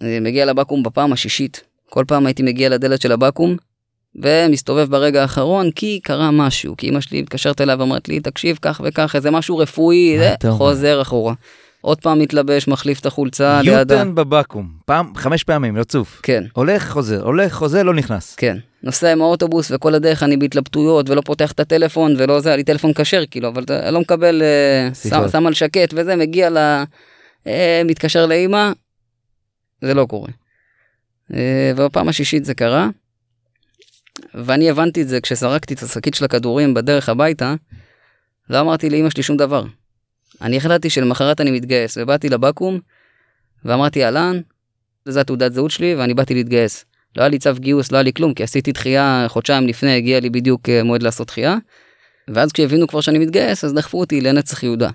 אני 0.00 0.20
מגיע 0.20 0.44
לבקו"ם 0.44 0.82
בפעם 0.82 1.12
השישית. 1.12 1.64
כל 1.90 2.04
פעם 2.08 2.26
הייתי 2.26 2.42
מגיע 2.42 2.68
לדלת 2.68 3.00
של 3.00 3.12
הבקו"ם, 3.12 3.56
ומסתובב 4.16 4.90
ברגע 4.90 5.22
האחרון, 5.22 5.70
כי 5.70 6.00
קרה 6.02 6.30
משהו. 6.30 6.76
כי 6.76 6.88
אמא 6.88 7.00
שלי 7.00 7.22
מתקשרת 7.22 7.60
אליי 7.60 7.76
ואומרת 7.76 8.08
לי, 8.08 8.20
תקשיב, 8.20 8.58
כך 8.62 8.80
וכך, 8.84 9.16
איזה 9.16 9.30
משהו 9.30 9.58
רפואי, 9.58 10.18
זה? 10.18 10.34
חוזר 10.50 11.02
אחורה. 11.02 11.34
עוד 11.80 12.00
פעם 12.00 12.18
מתלבש, 12.18 12.68
מחליף 12.68 13.00
את 13.00 13.06
החולצה 13.06 13.62
ליד 13.62 13.74
ה... 13.74 13.78
יוטרן 13.78 14.14
בבקו"ם, 14.14 14.68
פעם, 14.86 15.12
חמש 15.16 15.44
פעמים, 15.44 15.76
רצוף. 15.76 16.20
כן. 16.22 16.44
הולך, 16.52 16.90
חוזר, 16.90 17.22
הולך, 17.22 17.52
חוזר, 17.52 17.82
לא 17.82 17.94
נכנס. 17.94 18.34
כן. 18.34 18.56
נוסע 18.82 19.12
עם 19.12 19.22
האוטובוס 19.22 19.70
וכל 19.70 19.94
הדרך 19.94 20.22
אני 20.22 20.36
בהתלבטויות 20.36 21.10
ולא 21.10 21.20
פותח 21.20 21.52
את 21.52 21.60
הטלפון 21.60 22.14
ולא 22.18 22.40
זה, 22.40 22.48
היה 22.48 22.56
לי 22.56 22.64
טלפון 22.64 22.92
כשר 22.94 23.22
כאילו, 23.30 23.48
אבל 23.48 23.64
לא 23.90 24.00
מקבל, 24.00 24.42
אה, 24.42 24.94
שם. 24.94 25.28
שם 25.28 25.46
על 25.46 25.54
שקט 25.54 25.94
וזה, 25.96 26.16
מגיע 26.16 26.50
ל... 26.50 26.58
אה, 27.46 27.82
מתקשר 27.84 28.26
לאימא, 28.26 28.72
זה 29.82 29.94
לא 29.94 30.06
קורה. 30.06 30.28
אה, 31.34 31.72
ובפעם 31.76 32.08
השישית 32.08 32.44
זה 32.44 32.54
קרה. 32.54 32.88
ואני 34.34 34.70
הבנתי 34.70 35.02
את 35.02 35.08
זה 35.08 35.20
כשזרקתי 35.20 35.74
את 35.74 35.82
השקית 35.82 36.14
של 36.14 36.24
הכדורים 36.24 36.74
בדרך 36.74 37.08
הביתה, 37.08 37.54
לא 38.50 38.60
אמרתי 38.60 38.90
לאמא 38.90 39.10
שלי 39.10 39.22
שום 39.22 39.36
דבר. 39.36 39.64
אני 40.40 40.56
החלטתי 40.56 40.90
שלמחרת 40.90 41.40
אני 41.40 41.50
מתגייס, 41.50 41.98
ובאתי 42.00 42.28
לבקו"ם, 42.28 42.78
ואמרתי, 43.64 44.04
אהלן, 44.04 44.40
זו 45.04 45.20
התעודת 45.20 45.52
זהות 45.52 45.70
שלי, 45.70 45.94
ואני 45.94 46.14
באתי 46.14 46.34
להתגייס. 46.34 46.84
לא 47.16 47.22
היה 47.22 47.28
לי 47.28 47.38
צו 47.38 47.50
גיוס, 47.58 47.92
לא 47.92 47.96
היה 47.96 48.02
לי 48.02 48.12
כלום, 48.12 48.34
כי 48.34 48.42
עשיתי 48.42 48.72
דחייה 48.72 49.26
חודשיים 49.28 49.66
לפני, 49.66 49.96
הגיע 49.96 50.20
לי 50.20 50.30
בדיוק 50.30 50.68
אה, 50.68 50.82
מועד 50.82 51.02
לעשות 51.02 51.26
דחייה. 51.26 51.56
ואז 52.28 52.52
כשהבינו 52.52 52.86
כבר 52.86 53.00
שאני 53.00 53.18
מתגייס, 53.18 53.64
אז 53.64 53.74
דחפו 53.74 54.00
אותי 54.00 54.20
לנצח 54.20 54.62
יהודה. 54.62 54.90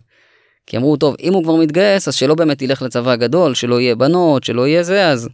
כי 0.65 0.77
אמרו, 0.77 0.97
טוב, 0.97 1.15
אם 1.23 1.33
הוא 1.33 1.43
כבר 1.43 1.55
מתגייס, 1.55 2.07
אז 2.07 2.15
שלא 2.15 2.35
באמת 2.35 2.61
ילך 2.61 2.81
לצבא 2.81 3.11
הגדול, 3.11 3.53
שלא 3.53 3.81
יהיה 3.81 3.95
בנות, 3.95 4.43
שלא 4.43 4.67
יהיה 4.67 4.83
זה, 4.83 5.07
אז 5.07 5.29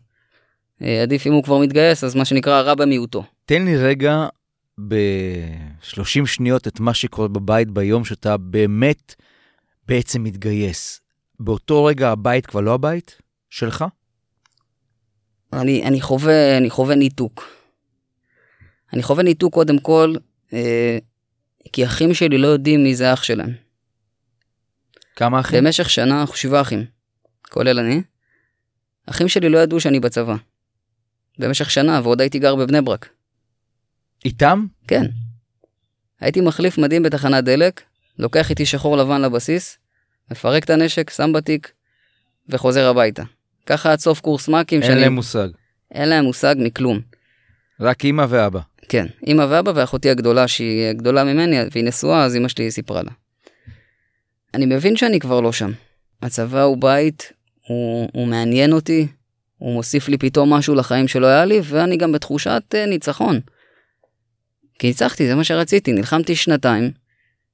אה, 0.82 1.01
עדיף 1.01 1.27
אם 1.27 1.34
הוא 1.34 1.43
כבר 1.43 1.58
מתגייס, 1.58 2.03
אז 2.03 2.15
מה 2.15 2.25
שנקרא 2.25 2.62
רע 2.62 2.75
במיעוטו. 2.75 3.23
תן 3.45 3.65
לי 3.65 3.77
רגע 3.77 4.27
ב-30 4.88 6.25
שניות 6.25 6.67
את 6.67 6.79
מה 6.79 6.93
שקורה 6.93 7.27
בבית 7.27 7.71
ביום 7.71 8.06
שאתה 8.06 8.38
באמת 8.38 9.15
בעצם 9.88 10.23
מתגייס. 10.23 11.01
באותו 11.39 11.86
רגע 11.86 12.10
הבית 12.10 12.45
כבר 12.45 12.62
לא 12.62 12.73
הבית 12.73 13.21
שלך? 13.49 13.86
אני, 15.53 15.84
אני 15.86 16.01
חווה, 16.01 16.58
אני 16.58 16.69
חווה 16.69 16.95
ניתוק. 16.95 17.47
אני 18.93 19.03
חווה 19.03 19.23
ניתוק 19.23 19.53
קודם 19.53 19.79
כל, 19.79 20.13
אה, 20.53 20.97
כי 21.73 21.86
אחים 21.86 22.13
שלי 22.13 22.38
לא 22.38 22.47
יודעים 22.47 22.84
מי 22.84 22.95
זה 22.95 23.13
אח 23.13 23.23
שלהם. 23.23 23.53
כמה 25.15 25.39
אחים? 25.39 25.63
במשך 25.63 25.89
שנה 25.89 26.21
אנחנו 26.21 26.36
שבעה 26.36 26.62
אחים, 26.62 26.86
כולל 27.49 27.79
אני. 27.79 28.01
אחים 29.06 29.27
שלי 29.27 29.49
לא 29.49 29.58
ידעו 29.58 29.79
שאני 29.79 29.99
בצבא. 29.99 30.36
במשך 31.39 31.71
שנה, 31.71 32.01
ועוד 32.03 32.21
הייתי 32.21 32.39
גר 32.39 32.56
בבני 32.56 32.82
ברק. 32.82 33.10
איתם? 34.25 34.65
כן. 34.88 35.05
הייתי 36.21 36.41
מחליף 36.41 36.77
מדים 36.77 37.03
בתחנת 37.03 37.43
דלק, 37.43 37.81
לוקח 38.19 38.49
איתי 38.49 38.65
שחור 38.65 38.97
לבן 38.97 39.21
לבסיס, 39.21 39.77
מפרק 40.31 40.63
את 40.63 40.69
הנשק, 40.69 41.09
שם 41.09 41.33
בתיק, 41.33 41.71
וחוזר 42.49 42.89
הביתה. 42.89 43.23
ככה 43.65 43.91
עד 43.91 43.99
סוף 43.99 44.19
קורס 44.19 44.49
מ"כים. 44.49 44.81
אין 44.81 44.97
להם 44.97 45.13
מושג. 45.13 45.47
אין 45.91 46.09
להם 46.09 46.25
מושג 46.25 46.55
מכלום. 46.57 46.99
רק 47.79 48.05
אימא 48.05 48.25
ואבא. 48.29 48.59
כן, 48.89 49.05
אימא 49.27 49.45
ואבא 49.49 49.71
ואחותי 49.75 50.09
הגדולה, 50.09 50.47
שהיא 50.47 50.91
גדולה 50.93 51.23
ממני, 51.23 51.57
והיא 51.71 51.83
נשואה, 51.83 52.23
אז 52.23 52.36
אימא 52.36 52.47
שלי 52.47 52.71
סיפרה 52.71 53.03
לה. 53.03 53.12
אני 54.53 54.65
מבין 54.65 54.95
שאני 54.95 55.19
כבר 55.19 55.41
לא 55.41 55.51
שם. 55.51 55.71
הצבא 56.21 56.62
הוא 56.62 56.77
בית, 56.77 57.31
הוא, 57.67 58.09
הוא 58.13 58.27
מעניין 58.27 58.73
אותי, 58.73 59.07
הוא 59.57 59.73
מוסיף 59.73 60.09
לי 60.09 60.17
פתאום 60.17 60.53
משהו 60.53 60.75
לחיים 60.75 61.07
שלא 61.07 61.27
היה 61.27 61.45
לי, 61.45 61.59
ואני 61.63 61.97
גם 61.97 62.12
בתחושת 62.12 62.63
uh, 62.73 62.89
ניצחון. 62.89 63.39
כי 64.83 64.87
ניצחתי, 64.87 65.27
זה 65.27 65.35
מה 65.35 65.43
שרציתי, 65.43 65.93
נלחמתי 65.93 66.35
שנתיים. 66.35 66.91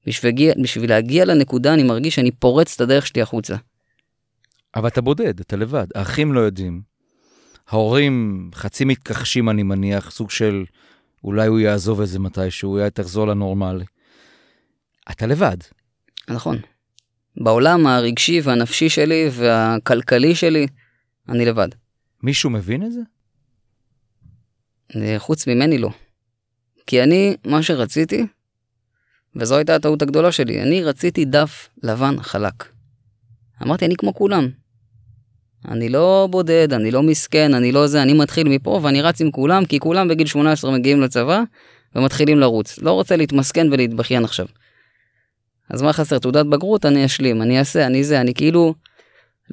בשביל, 0.05 0.33
בשביל 0.63 0.89
להגיע 0.89 1.25
לנקודה 1.25 1.73
אני 1.73 1.83
מרגיש 1.83 2.15
שאני 2.15 2.31
פורץ 2.31 2.75
את 2.75 2.81
הדרך 2.81 3.07
שלי 3.07 3.21
החוצה. 3.21 3.55
אבל 4.75 4.87
אתה 4.87 5.01
בודד, 5.01 5.39
אתה 5.39 5.55
לבד, 5.55 5.87
האחים 5.95 6.33
לא 6.33 6.39
יודעים. 6.39 6.81
ההורים 7.67 8.49
חצי 8.55 8.85
מתכחשים, 8.85 9.49
אני 9.49 9.63
מניח, 9.63 10.11
סוג 10.11 10.31
של 10.31 10.65
אולי 11.23 11.47
הוא 11.47 11.59
יעזוב 11.59 12.01
את 12.01 12.07
זה 12.07 12.19
מתישהו, 12.19 12.71
אולי 12.71 12.89
תחזור 12.89 13.27
לנורמלי. 13.27 13.85
אתה 15.11 15.25
לבד. 15.25 15.57
נכון. 16.29 16.57
בעולם 17.37 17.87
הרגשי 17.87 18.41
והנפשי 18.43 18.89
שלי 18.89 19.29
והכלכלי 19.31 20.35
שלי, 20.35 20.67
אני 21.29 21.45
לבד. 21.45 21.69
מישהו 22.23 22.49
מבין 22.49 22.83
את 22.83 22.91
זה? 22.91 23.01
חוץ 25.19 25.47
ממני 25.47 25.77
לא. 25.77 25.89
כי 26.89 27.03
אני, 27.03 27.35
מה 27.45 27.63
שרציתי, 27.63 28.25
וזו 29.35 29.55
הייתה 29.55 29.75
הטעות 29.75 30.01
הגדולה 30.01 30.31
שלי, 30.31 30.61
אני 30.61 30.83
רציתי 30.83 31.25
דף 31.25 31.69
לבן 31.83 32.21
חלק. 32.21 32.53
אמרתי, 33.63 33.85
אני 33.85 33.95
כמו 33.95 34.13
כולם. 34.13 34.49
אני 35.67 35.89
לא 35.89 36.27
בודד, 36.31 36.73
אני 36.73 36.91
לא 36.91 37.03
מסכן, 37.03 37.53
אני 37.53 37.71
לא 37.71 37.87
זה, 37.87 38.01
אני 38.01 38.13
מתחיל 38.13 38.49
מפה 38.49 38.79
ואני 38.83 39.01
רץ 39.01 39.21
עם 39.21 39.31
כולם, 39.31 39.65
כי 39.65 39.79
כולם 39.79 40.07
בגיל 40.07 40.27
18 40.27 40.71
מגיעים 40.71 41.01
לצבא 41.01 41.41
ומתחילים 41.95 42.39
לרוץ. 42.39 42.79
לא 42.79 42.91
רוצה 42.91 43.15
להתמסכן 43.15 43.67
ולהתבכיין 43.71 44.23
עכשיו. 44.23 44.45
אז 45.69 45.81
מה 45.81 45.93
חסר? 45.93 46.19
תעודת 46.19 46.45
בגרות, 46.45 46.85
אני 46.85 47.05
אשלים, 47.05 47.41
אני 47.41 47.59
אעשה, 47.59 47.85
אני 47.85 48.03
זה, 48.03 48.21
אני 48.21 48.33
כאילו 48.33 48.73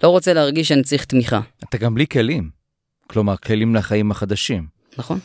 לא 0.02 0.08
רוצה 0.08 0.32
להרגיש 0.32 0.68
שאני 0.68 0.82
צריך 0.82 1.04
תמיכה. 1.04 1.40
אתה 1.68 1.78
גם 1.78 1.94
בלי 1.94 2.06
כלים. 2.06 2.50
כלומר, 3.06 3.36
כלים 3.36 3.74
לחיים 3.74 4.10
החדשים. 4.10 4.66
נכון. 4.98 5.18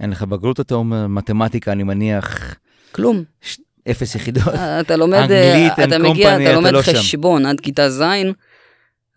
אין 0.00 0.10
לך 0.10 0.22
בגרות, 0.22 0.60
אתה 0.60 0.74
אומר, 0.74 1.06
מתמטיקה, 1.06 1.72
אני 1.72 1.82
מניח... 1.82 2.54
כלום. 2.92 3.24
ש... 3.40 3.58
אפס 3.90 4.14
יחידות. 4.14 4.54
אתה 4.80 4.96
לומד, 4.96 5.18
אנגלית, 5.18 5.72
אתה 5.84 5.98
מגיע, 5.98 6.36
אתה 6.36 6.52
לומד 6.52 6.70
לא 6.70 6.82
חשבון 6.82 7.42
שם. 7.42 7.48
עד 7.48 7.60
כיתה 7.60 7.90
ז', 7.90 8.02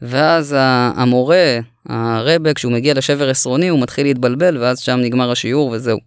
ואז 0.01 0.55
המורה, 0.95 1.59
הרבה, 1.89 2.53
כשהוא 2.53 2.71
מגיע 2.73 2.93
לשבר 2.93 3.29
עשרוני, 3.29 3.67
הוא 3.67 3.81
מתחיל 3.81 4.07
להתבלבל, 4.07 4.57
ואז 4.57 4.79
שם 4.79 4.97
נגמר 4.97 5.31
השיעור 5.31 5.69
וזהו. 5.69 5.99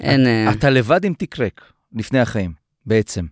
אין... 0.00 0.26
אה, 0.26 0.52
אתה 0.52 0.70
לבד 0.70 1.04
עם 1.04 1.14
תיק 1.14 1.38
ריק, 1.38 1.60
לפני 1.96 2.20
החיים, 2.20 2.52
בעצם. 2.86 3.24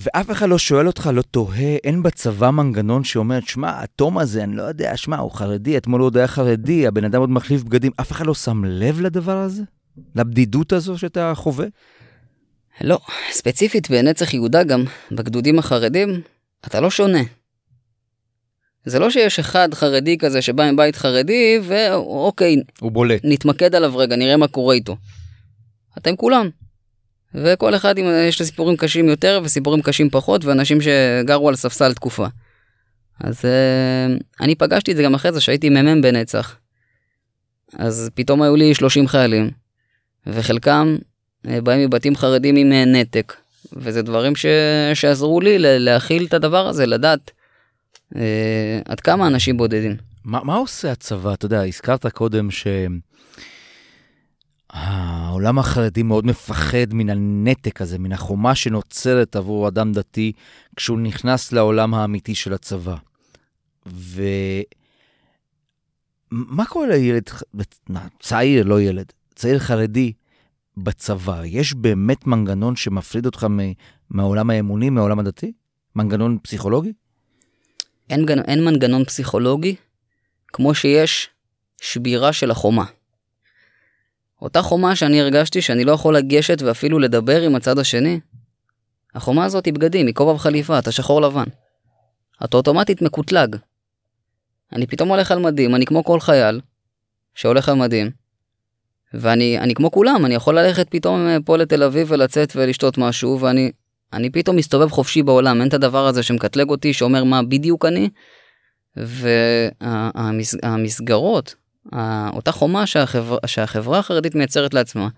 ואף 0.00 0.30
אחד 0.30 0.48
לא 0.48 0.58
שואל 0.58 0.86
אותך, 0.86 1.10
לא 1.14 1.22
תוהה, 1.22 1.76
אין 1.84 2.02
בצבא 2.02 2.50
מנגנון 2.50 3.04
שאומר, 3.04 3.38
שמע, 3.46 3.82
התום 3.82 4.18
הזה, 4.18 4.44
אני 4.44 4.56
לא 4.56 4.62
יודע, 4.62 4.96
שמע, 4.96 5.18
הוא 5.18 5.32
חרדי, 5.32 5.76
אתמול 5.76 6.00
הוא 6.00 6.06
עוד 6.06 6.16
היה 6.16 6.26
חרדי, 6.26 6.86
הבן 6.86 7.04
אדם 7.04 7.20
עוד 7.20 7.30
מחליף 7.30 7.62
בגדים, 7.62 7.92
אף 8.00 8.12
אחד 8.12 8.26
לא 8.26 8.34
שם 8.34 8.64
לב 8.64 9.00
לדבר 9.00 9.36
הזה? 9.36 9.62
לבדידות 10.14 10.72
הזו 10.72 10.98
שאתה 10.98 11.32
חווה? 11.34 11.66
לא, 12.80 12.98
ספציפית 13.32 13.90
בנצח 13.90 14.34
יהודה 14.34 14.62
גם, 14.62 14.84
בגדודים 15.12 15.58
החרדים, 15.58 16.20
אתה 16.66 16.80
לא 16.80 16.90
שונה. 16.90 17.22
זה 18.84 18.98
לא 18.98 19.10
שיש 19.10 19.38
אחד 19.38 19.74
חרדי 19.74 20.18
כזה 20.18 20.42
שבא 20.42 20.64
עם 20.64 20.76
בית 20.76 20.96
חרדי, 20.96 21.60
ואוקיי, 21.62 22.56
הוא 22.80 22.92
בולט. 22.92 23.20
נתמקד 23.24 23.74
עליו 23.74 23.96
רגע, 23.96 24.16
נראה 24.16 24.36
מה 24.36 24.48
קורה 24.48 24.74
איתו. 24.74 24.96
אתם 25.98 26.16
כולם. 26.16 26.50
וכל 27.34 27.74
אחד 27.74 27.98
עם, 27.98 28.04
יש 28.28 28.40
לו 28.40 28.46
סיפורים 28.46 28.76
קשים 28.76 29.08
יותר 29.08 29.40
וסיפורים 29.44 29.82
קשים 29.82 30.10
פחות, 30.10 30.44
ואנשים 30.44 30.78
שגרו 30.80 31.48
על 31.48 31.56
ספסל 31.56 31.94
תקופה. 31.94 32.26
אז 33.20 33.40
uh, 33.44 34.22
אני 34.40 34.54
פגשתי 34.54 34.92
את 34.92 34.96
זה 34.96 35.02
גם 35.02 35.14
אחרי 35.14 35.32
זה, 35.32 35.40
שהייתי 35.40 35.68
מ"מ 35.68 36.02
בנצח. 36.02 36.56
אז 37.78 38.10
פתאום 38.14 38.42
היו 38.42 38.56
לי 38.56 38.74
30 38.74 39.08
חיילים, 39.08 39.50
וחלקם 40.26 40.96
uh, 41.46 41.50
באים 41.62 41.80
מבתים 41.80 42.16
חרדים 42.16 42.56
עם 42.56 42.72
uh, 42.72 42.88
נתק. 42.88 43.36
וזה 43.72 44.02
דברים 44.02 44.36
ש... 44.36 44.46
שעזרו 44.94 45.40
לי 45.40 45.56
להכיל 45.58 46.26
את 46.26 46.34
הדבר 46.34 46.66
הזה, 46.66 46.86
לדעת 46.86 47.30
אה, 48.16 48.80
עד 48.84 49.00
כמה 49.00 49.26
אנשים 49.26 49.56
בודדים. 49.56 49.96
מה, 50.24 50.44
מה 50.44 50.54
עושה 50.56 50.92
הצבא? 50.92 51.32
אתה 51.32 51.46
יודע, 51.46 51.62
הזכרת 51.62 52.06
קודם 52.06 52.48
שהעולם 54.72 55.58
החרדי 55.58 56.02
מאוד 56.02 56.26
מפחד 56.26 56.92
מן 56.92 57.10
הנתק 57.10 57.80
הזה, 57.80 57.98
מן 57.98 58.12
החומה 58.12 58.54
שנוצרת 58.54 59.36
עבור 59.36 59.68
אדם 59.68 59.92
דתי 59.92 60.32
כשהוא 60.76 60.98
נכנס 60.98 61.52
לעולם 61.52 61.94
האמיתי 61.94 62.34
של 62.34 62.52
הצבא. 62.52 62.96
ומה 66.32 66.64
קורה 66.68 66.86
לילד, 66.86 67.22
צעיר, 68.20 68.64
לא 68.64 68.80
ילד, 68.80 69.12
צעיר 69.34 69.58
חרדי, 69.58 70.12
בצבא, 70.76 71.42
יש 71.44 71.74
באמת 71.74 72.26
מנגנון 72.26 72.76
שמפריד 72.76 73.26
אותך 73.26 73.46
מהעולם 74.10 74.50
האמוני, 74.50 74.90
מהעולם 74.90 75.18
הדתי? 75.18 75.52
מנגנון 75.96 76.38
פסיכולוגי? 76.42 76.92
אין, 78.10 78.26
אין 78.48 78.64
מנגנון 78.64 79.04
פסיכולוגי 79.04 79.74
כמו 80.48 80.74
שיש 80.74 81.28
שבירה 81.80 82.32
של 82.32 82.50
החומה. 82.50 82.84
אותה 84.42 84.62
חומה 84.62 84.96
שאני 84.96 85.20
הרגשתי 85.20 85.62
שאני 85.62 85.84
לא 85.84 85.92
יכול 85.92 86.16
לגשת 86.16 86.62
ואפילו 86.62 86.98
לדבר 86.98 87.42
עם 87.42 87.54
הצד 87.54 87.78
השני, 87.78 88.20
החומה 89.14 89.44
הזאת 89.44 89.66
היא 89.66 89.74
בגדים, 89.74 90.06
היא 90.06 90.14
כובע 90.14 90.32
וחליפה, 90.32 90.78
אתה 90.78 90.92
שחור 90.92 91.22
לבן. 91.22 91.44
אתה 92.44 92.56
אוטומטית 92.56 93.02
מקוטלג. 93.02 93.56
אני 94.72 94.86
פתאום 94.86 95.08
הולך 95.08 95.30
על 95.30 95.38
מדים, 95.38 95.74
אני 95.74 95.86
כמו 95.86 96.04
כל 96.04 96.20
חייל 96.20 96.60
שהולך 97.34 97.68
על 97.68 97.74
מדים, 97.74 98.10
ואני 99.14 99.74
כמו 99.74 99.90
כולם, 99.90 100.26
אני 100.26 100.34
יכול 100.34 100.58
ללכת 100.58 100.86
פתאום 100.90 101.26
אה, 101.26 101.36
פה 101.44 101.56
לתל 101.56 101.82
אביב 101.82 102.06
ולצאת 102.10 102.52
ולשתות 102.56 102.98
משהו, 102.98 103.40
ואני 103.40 103.72
אני 104.12 104.30
פתאום 104.30 104.56
מסתובב 104.56 104.90
חופשי 104.90 105.22
בעולם, 105.22 105.60
אין 105.60 105.68
את 105.68 105.74
הדבר 105.74 106.06
הזה 106.06 106.22
שמקטלג 106.22 106.68
אותי, 106.68 106.92
שאומר 106.92 107.24
מה 107.24 107.42
בדיוק 107.42 107.84
אני. 107.84 108.10
והמסגרות, 109.82 111.54
אותה 112.32 112.52
חומה 112.52 112.86
שהחבר, 112.86 113.38
שהחברה 113.46 113.98
החרדית 113.98 114.34
מייצרת 114.34 114.74
לעצמה, 114.74 115.08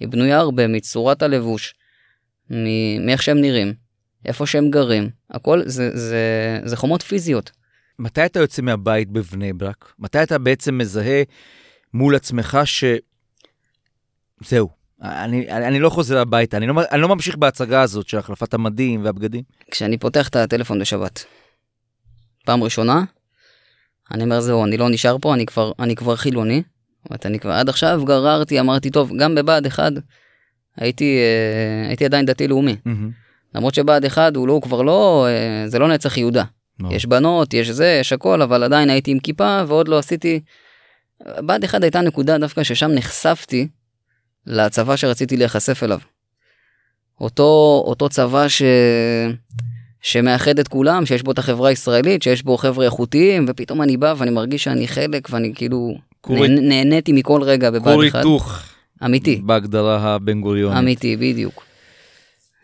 היא 0.00 0.08
בנויה 0.08 0.38
הרבה 0.38 0.66
מצורת 0.66 1.22
הלבוש, 1.22 1.74
מאיך 3.00 3.22
שהם 3.22 3.40
נראים, 3.40 3.74
איפה 4.24 4.46
שהם 4.46 4.70
גרים, 4.70 5.10
הכל 5.30 5.62
זה, 5.66 5.96
זה, 5.96 6.60
זה 6.64 6.76
חומות 6.76 7.02
פיזיות. 7.02 7.50
מתי 7.98 8.26
אתה 8.26 8.40
יוצא 8.40 8.62
מהבית 8.62 9.10
בבני 9.10 9.52
ברק? 9.52 9.92
מתי 9.98 10.22
אתה 10.22 10.38
בעצם 10.38 10.78
מזהה 10.78 11.22
מול 11.94 12.16
עצמך 12.16 12.58
ש... 12.64 12.84
זהו. 14.40 14.68
אני, 15.02 15.50
אני, 15.50 15.66
אני 15.66 15.78
לא 15.78 15.90
חוזר 15.90 16.18
הביתה, 16.18 16.56
אני 16.56 16.66
לא, 16.66 16.82
אני 16.90 17.00
לא 17.00 17.08
ממשיך 17.08 17.36
בהצגה 17.36 17.82
הזאת 17.82 18.08
של 18.08 18.18
החלפת 18.18 18.54
המדים 18.54 19.04
והבגדים. 19.04 19.42
כשאני 19.70 19.98
פותח 19.98 20.28
את 20.28 20.36
הטלפון 20.36 20.78
בשבת, 20.78 21.24
פעם 22.44 22.62
ראשונה, 22.62 23.04
אני 24.10 24.24
אומר 24.24 24.40
זהו, 24.40 24.64
אני 24.64 24.76
לא 24.76 24.90
נשאר 24.90 25.16
פה, 25.20 25.34
אני 25.34 25.46
כבר, 25.46 25.72
אני 25.78 25.94
כבר 25.94 26.16
חילוני. 26.16 26.62
אומרת, 27.08 27.26
אני 27.26 27.38
כבר 27.38 27.52
עד 27.52 27.68
עכשיו 27.68 28.02
גררתי, 28.04 28.60
אמרתי, 28.60 28.90
טוב, 28.90 29.12
גם 29.18 29.34
בבה"ד 29.34 29.66
1 29.66 29.92
הייתי, 30.76 31.18
אה, 31.18 31.88
הייתי 31.88 32.04
עדיין 32.04 32.26
דתי-לאומי. 32.26 32.76
למרות 33.54 33.74
שבה"ד 33.74 34.04
1 34.04 34.36
הוא 34.36 34.48
לא, 34.48 34.52
הוא 34.52 34.62
כבר 34.62 34.82
לא, 34.82 35.26
אה, 35.28 35.68
זה 35.68 35.78
לא 35.78 35.88
נצח 35.88 36.16
יהודה. 36.16 36.44
לא. 36.80 36.88
יש 36.92 37.06
בנות, 37.06 37.54
יש 37.54 37.68
זה, 37.68 37.98
יש 38.00 38.12
הכל, 38.12 38.42
אבל 38.42 38.62
עדיין 38.62 38.90
הייתי 38.90 39.10
עם 39.10 39.18
כיפה 39.18 39.62
ועוד 39.66 39.88
לא 39.88 39.98
עשיתי... 39.98 40.40
בה"ד 41.26 41.64
1 41.64 41.82
הייתה 41.82 42.00
נקודה 42.00 42.38
דווקא 42.38 42.62
ששם 42.62 42.90
נחשפתי 42.90 43.68
לצבא 44.46 44.96
שרציתי 44.96 45.36
להיחשף 45.36 45.82
אליו. 45.82 45.98
אותו, 47.20 47.82
אותו 47.86 48.08
צבא 48.08 48.48
ש... 48.48 48.62
שמאחד 50.00 50.58
את 50.58 50.68
כולם, 50.68 51.06
שיש 51.06 51.22
בו 51.22 51.32
את 51.32 51.38
החברה 51.38 51.68
הישראלית, 51.68 52.22
שיש 52.22 52.42
בו 52.42 52.56
חבר'ה 52.56 52.84
איכותיים, 52.84 53.44
ופתאום 53.48 53.82
אני 53.82 53.96
בא 53.96 54.14
ואני 54.18 54.30
מרגיש 54.30 54.64
שאני 54.64 54.88
חלק 54.88 55.28
ואני 55.30 55.52
כאילו 55.54 55.94
כור- 56.20 56.46
נהנ... 56.46 56.68
נהניתי 56.68 57.12
מכל 57.12 57.42
רגע 57.42 57.70
כור 57.70 57.78
בבה"ד 57.80 58.06
1. 58.08 58.14
היתוך 58.14 58.62
אמיתי, 59.04 59.40
בהגדרה 59.44 60.14
הבן 60.14 60.40
גוריונית. 60.40 60.78
אמיתי, 60.78 61.16
בדיוק. 61.16 61.64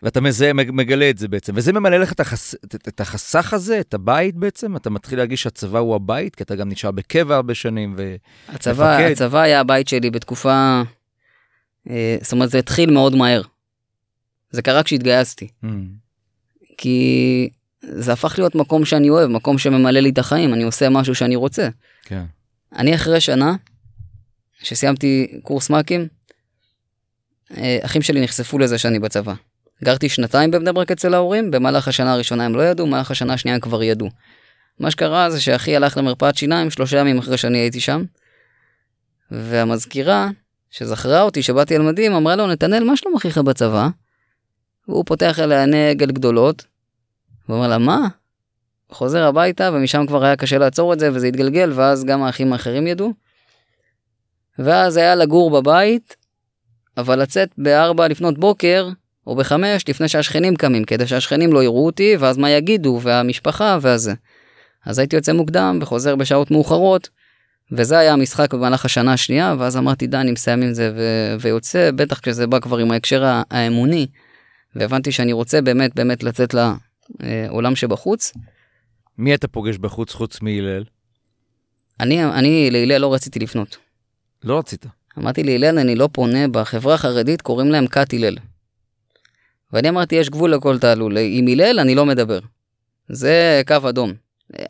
ואתה 0.03 0.21
מזהה, 0.21 0.53
מג- 0.53 0.71
מגלה 0.73 1.09
את 1.09 1.17
זה 1.17 1.27
בעצם. 1.27 1.53
וזה 1.55 1.73
ממלא 1.73 1.97
לך 1.97 2.11
את, 2.11 2.19
החס... 2.19 2.55
את- 2.65 2.87
את 2.87 3.01
החסך 3.01 3.53
הזה, 3.53 3.79
את 3.79 3.93
הבית 3.93 4.35
בעצם? 4.35 4.75
אתה 4.75 4.89
מתחיל 4.89 5.17
להרגיש 5.19 5.41
שהצבא 5.43 5.79
הוא 5.79 5.95
הבית, 5.95 6.35
כי 6.35 6.43
אתה 6.43 6.55
גם 6.55 6.69
נשאר 6.69 6.91
בקבע 6.91 7.35
הרבה 7.35 7.53
שנים, 7.53 7.93
ו... 7.97 8.15
הצבא, 8.49 8.97
מפקד. 8.97 9.11
הצבא 9.11 9.39
היה 9.39 9.59
הבית 9.59 9.87
שלי 9.87 10.09
בתקופה, 10.09 10.81
אה, 11.89 12.17
זאת 12.21 12.31
אומרת 12.31 12.49
זה 12.49 12.59
התחיל 12.59 12.91
מאוד 12.91 13.15
מהר. 13.15 13.41
זה 14.51 14.61
קרה 14.61 14.83
כשהתגייסתי, 14.83 15.47
Mm. 15.63 15.67
כי 16.77 17.49
זה 17.81 18.13
הפך 18.13 18.35
להיות 18.37 18.55
מקום 18.55 18.85
שאני 18.85 19.09
אוהב, 19.09 19.29
מקום 19.29 19.57
שממלא 19.57 19.99
לי 19.99 20.09
את 20.09 20.17
החיים, 20.17 20.53
אני 20.53 20.63
עושה 20.63 20.89
משהו 20.89 21.15
שאני 21.15 21.35
רוצה. 21.35 21.69
כן. 22.03 22.23
אני 22.75 22.95
אחרי 22.95 23.21
שנה, 23.21 23.55
שסיימתי 24.63 25.39
קורס 25.43 25.69
מ"כים, 25.69 26.07
אה, 27.57 27.79
אחים 27.81 28.01
שלי 28.01 28.21
נחשפו 28.21 28.59
לזה 28.59 28.77
שאני 28.77 28.99
בצבא. 28.99 29.33
גרתי 29.83 30.09
שנתיים 30.09 30.51
בבני 30.51 30.73
ברק 30.73 30.91
אצל 30.91 31.13
ההורים, 31.13 31.51
במהלך 31.51 31.87
השנה 31.87 32.13
הראשונה 32.13 32.45
הם 32.45 32.55
לא 32.55 32.61
ידעו, 32.61 32.87
במהלך 32.87 33.11
השנה 33.11 33.33
השנייה 33.33 33.55
הם 33.55 33.61
כבר 33.61 33.83
ידעו. 33.83 34.09
מה 34.79 34.91
שקרה 34.91 35.29
זה 35.29 35.41
שאחי 35.41 35.75
הלך 35.75 35.97
למרפאת 35.97 36.37
שיניים 36.37 36.69
שלושה 36.69 36.97
ימים 36.97 37.17
אחרי 37.17 37.37
שאני 37.37 37.57
הייתי 37.57 37.79
שם, 37.79 38.03
והמזכירה, 39.31 40.29
שזכרה 40.71 41.21
אותי 41.21 41.43
שבאתי 41.43 41.75
על 41.75 41.81
מדים, 41.81 42.13
אמרה 42.13 42.35
לו, 42.35 42.47
נתנאל, 42.47 42.83
מה 42.83 42.97
שלום 42.97 43.15
אחיך 43.15 43.37
בצבא? 43.37 43.87
והוא 44.87 45.03
פותח 45.05 45.39
אליה 45.39 45.89
עגל 45.89 46.11
גדולות, 46.11 46.65
ואומר 47.49 47.67
לה, 47.67 47.77
מה? 47.77 48.07
חוזר 48.89 49.23
הביתה, 49.23 49.69
ומשם 49.73 50.05
כבר 50.07 50.23
היה 50.23 50.35
קשה 50.35 50.57
לעצור 50.57 50.93
את 50.93 50.99
זה, 50.99 51.09
וזה 51.13 51.27
התגלגל, 51.27 51.71
ואז 51.75 52.05
גם 52.05 52.23
האחים 52.23 52.53
האחרים 52.53 52.87
ידעו. 52.87 53.13
ואז 54.59 54.97
היה 54.97 55.15
לגור 55.15 55.51
בבית, 55.51 56.15
אבל 56.97 57.21
לצאת 57.21 57.49
בארבע 57.57 58.07
לפנות 58.07 58.37
בוקר, 58.37 58.89
או 59.27 59.35
בחמש, 59.35 59.89
לפני 59.89 60.07
שהשכנים 60.07 60.55
קמים, 60.55 60.83
כדי 60.83 61.07
שהשכנים 61.07 61.53
לא 61.53 61.63
יראו 61.63 61.85
אותי, 61.85 62.15
ואז 62.19 62.37
מה 62.37 62.49
יגידו, 62.49 62.99
והמשפחה, 63.03 63.77
והזה. 63.81 64.13
אז 64.85 64.99
הייתי 64.99 65.15
יוצא 65.15 65.33
מוקדם, 65.33 65.79
וחוזר 65.81 66.15
בשעות 66.15 66.51
מאוחרות, 66.51 67.09
וזה 67.71 67.97
היה 67.97 68.13
המשחק 68.13 68.53
במהלך 68.53 68.85
השנה 68.85 69.13
השנייה, 69.13 69.55
ואז 69.59 69.77
אמרתי, 69.77 70.07
די, 70.07 70.17
אני 70.17 70.31
מסיים 70.31 70.61
עם 70.61 70.73
זה 70.73 70.91
ו- 70.95 71.35
ויוצא, 71.39 71.91
בטח 71.91 72.19
כשזה 72.19 72.47
בא 72.47 72.59
כבר 72.59 72.77
עם 72.77 72.91
ההקשר 72.91 73.23
האמוני, 73.51 74.07
והבנתי 74.75 75.11
שאני 75.11 75.33
רוצה 75.33 75.61
באמת 75.61 75.95
באמת 75.95 76.23
לצאת 76.23 76.55
לעולם 77.19 77.75
שבחוץ. 77.75 78.33
מי 79.17 79.35
אתה 79.35 79.47
פוגש 79.47 79.77
בחוץ 79.77 80.13
חוץ 80.13 80.41
מהלל? 80.41 80.83
אני, 81.99 82.25
אני 82.25 82.71
להלל 82.71 83.01
לא 83.01 83.13
רציתי 83.13 83.39
לפנות. 83.39 83.77
לא 84.43 84.57
רצית. 84.57 84.85
אמרתי 85.17 85.43
להלל, 85.43 85.79
אני 85.79 85.95
לא 85.95 86.09
פונה, 86.11 86.47
בחברה 86.47 86.93
החרדית 86.93 87.41
קוראים 87.41 87.71
להם 87.71 87.87
כת 87.87 88.13
הלל. 88.13 88.37
ואני 89.73 89.89
אמרתי, 89.89 90.15
יש 90.15 90.29
גבול 90.29 90.53
לכל 90.53 90.79
תעלול, 90.79 91.17
עם 91.17 91.47
הלל 91.47 91.79
אני 91.79 91.95
לא 91.95 92.05
מדבר. 92.05 92.39
זה 93.09 93.61
קו 93.67 93.89
אדום. 93.89 94.13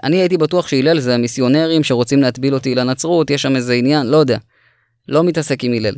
אני 0.03 0.17
הייתי 0.17 0.37
בטוח 0.37 0.67
שהלל 0.67 0.99
זה 0.99 1.15
המיסיונרים 1.15 1.83
שרוצים 1.83 2.21
להטביל 2.21 2.53
אותי 2.53 2.75
לנצרות, 2.75 3.29
יש 3.29 3.41
שם 3.41 3.55
איזה 3.55 3.73
עניין, 3.73 4.07
לא 4.07 4.17
יודע. 4.17 4.37
לא 5.07 5.23
מתעסק 5.23 5.63
עם 5.63 5.73
הלל. 5.73 5.95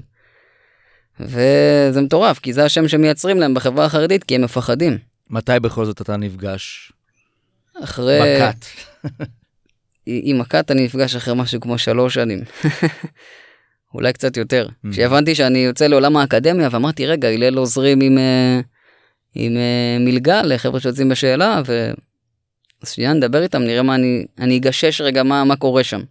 וזה 1.19 2.01
מטורף, 2.01 2.39
כי 2.39 2.53
זה 2.53 2.65
השם 2.65 2.87
שמייצרים 2.87 3.39
להם 3.39 3.53
בחברה 3.53 3.85
החרדית, 3.85 4.23
כי 4.23 4.35
הם 4.35 4.41
מפחדים. 4.41 4.97
מתי 5.29 5.59
בכל 5.61 5.85
זאת 5.85 6.01
אתה 6.01 6.17
נפגש? 6.17 6.91
אחרי... 7.83 8.19
בכת. 8.21 8.65
עם 10.05 10.41
הכת 10.41 10.71
אני 10.71 10.85
נפגש 10.85 11.15
אחרי 11.15 11.33
משהו 11.37 11.59
כמו 11.61 11.77
שלוש 11.77 12.13
שנים. 12.13 12.39
אולי 13.93 14.13
קצת 14.13 14.37
יותר. 14.37 14.67
Mhm. 14.67 14.91
כשהבנתי 14.91 15.35
שאני 15.35 15.59
יוצא 15.59 15.87
לעולם 15.87 16.17
האקדמיה 16.17 16.69
ואמרתי 16.71 17.05
רגע 17.05 17.27
הלל 17.27 17.57
עוזרים 17.57 18.01
עם, 18.01 18.17
אה, 18.17 18.59
עם 19.35 19.57
אה, 19.57 19.97
מלגה 19.99 20.41
לחבר'ה 20.41 20.79
שיוצאים 20.79 21.09
בשאלה 21.09 21.61
ו... 21.67 21.91
אז 22.81 22.89
שנייה 22.91 23.13
נדבר 23.13 23.43
איתם 23.43 23.61
נראה 23.61 23.83
מה 23.83 23.95
אני 23.95 24.25
אני 24.39 24.57
אגשש 24.57 25.01
רגע 25.01 25.23
מה 25.23 25.43
מה 25.43 25.55
קורה 25.55 25.83
שם. 25.83 26.01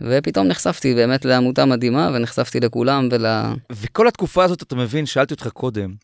ופתאום 0.00 0.46
נחשפתי 0.46 0.94
באמת 0.94 1.24
לעמותה 1.24 1.64
מדהימה 1.64 2.10
ונחשפתי 2.14 2.60
לכולם 2.60 3.08
ול... 3.10 3.26
וכל 3.72 4.08
התקופה 4.08 4.44
הזאת, 4.44 4.62
אתה 4.62 4.76
מבין, 4.76 5.06
שאלתי 5.06 5.34
אותך 5.34 5.48
קודם, 5.48 5.94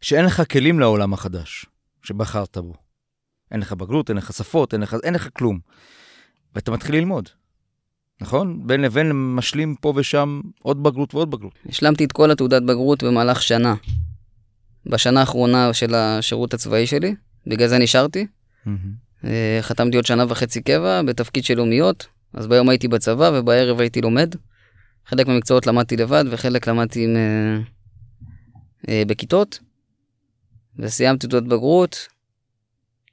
שאין 0.00 0.24
לך 0.24 0.42
כלים 0.52 0.80
לעולם 0.80 1.12
החדש 1.12 1.66
שבחרת 2.02 2.58
בו. 2.58 2.74
אין 3.50 3.60
לך 3.60 3.72
בגרות, 3.72 4.10
אין 4.10 4.16
לך 4.16 4.32
שפות, 4.32 4.72
אין 4.72 4.80
לך, 4.80 4.96
אין 5.02 5.14
לך 5.14 5.28
כלום. 5.32 5.58
ואתה 6.54 6.70
מתחיל 6.70 6.94
ללמוד, 6.94 7.28
נכון? 8.20 8.66
בין 8.66 8.80
לבין 8.82 9.34
משלים 9.34 9.74
פה 9.80 9.92
ושם 9.96 10.40
עוד 10.62 10.82
בגרות 10.82 11.14
ועוד 11.14 11.30
בגרות. 11.30 11.58
השלמתי 11.68 12.04
את 12.04 12.12
כל 12.12 12.30
התעודת 12.30 12.62
בגרות 12.62 13.02
במהלך 13.02 13.42
שנה. 13.42 13.74
בשנה 14.86 15.20
האחרונה 15.20 15.72
של 15.72 15.94
השירות 15.94 16.54
הצבאי 16.54 16.86
שלי, 16.86 17.14
בגלל 17.46 17.68
זה 17.68 17.78
נשארתי. 17.78 18.26
אה, 19.24 19.58
חתמתי 19.62 19.96
עוד 19.96 20.06
שנה 20.06 20.24
וחצי 20.28 20.62
קבע 20.62 21.02
בתפקיד 21.02 21.44
של 21.44 21.54
לאומיות, 21.54 22.06
אז 22.34 22.46
ביום 22.46 22.68
הייתי 22.68 22.88
בצבא 22.88 23.30
ובערב 23.34 23.80
הייתי 23.80 24.00
לומד. 24.00 24.34
חלק 25.06 25.26
מהמקצועות 25.26 25.66
למדתי 25.66 25.96
לבד 25.96 26.24
וחלק 26.30 26.68
למדתי 26.68 27.04
עם, 27.04 27.16
אה, 27.16 27.58
אה, 28.88 29.02
בכיתות. 29.06 29.58
וסיימתי 30.78 31.26
תעודת 31.26 31.46
בגרות, 31.46 32.08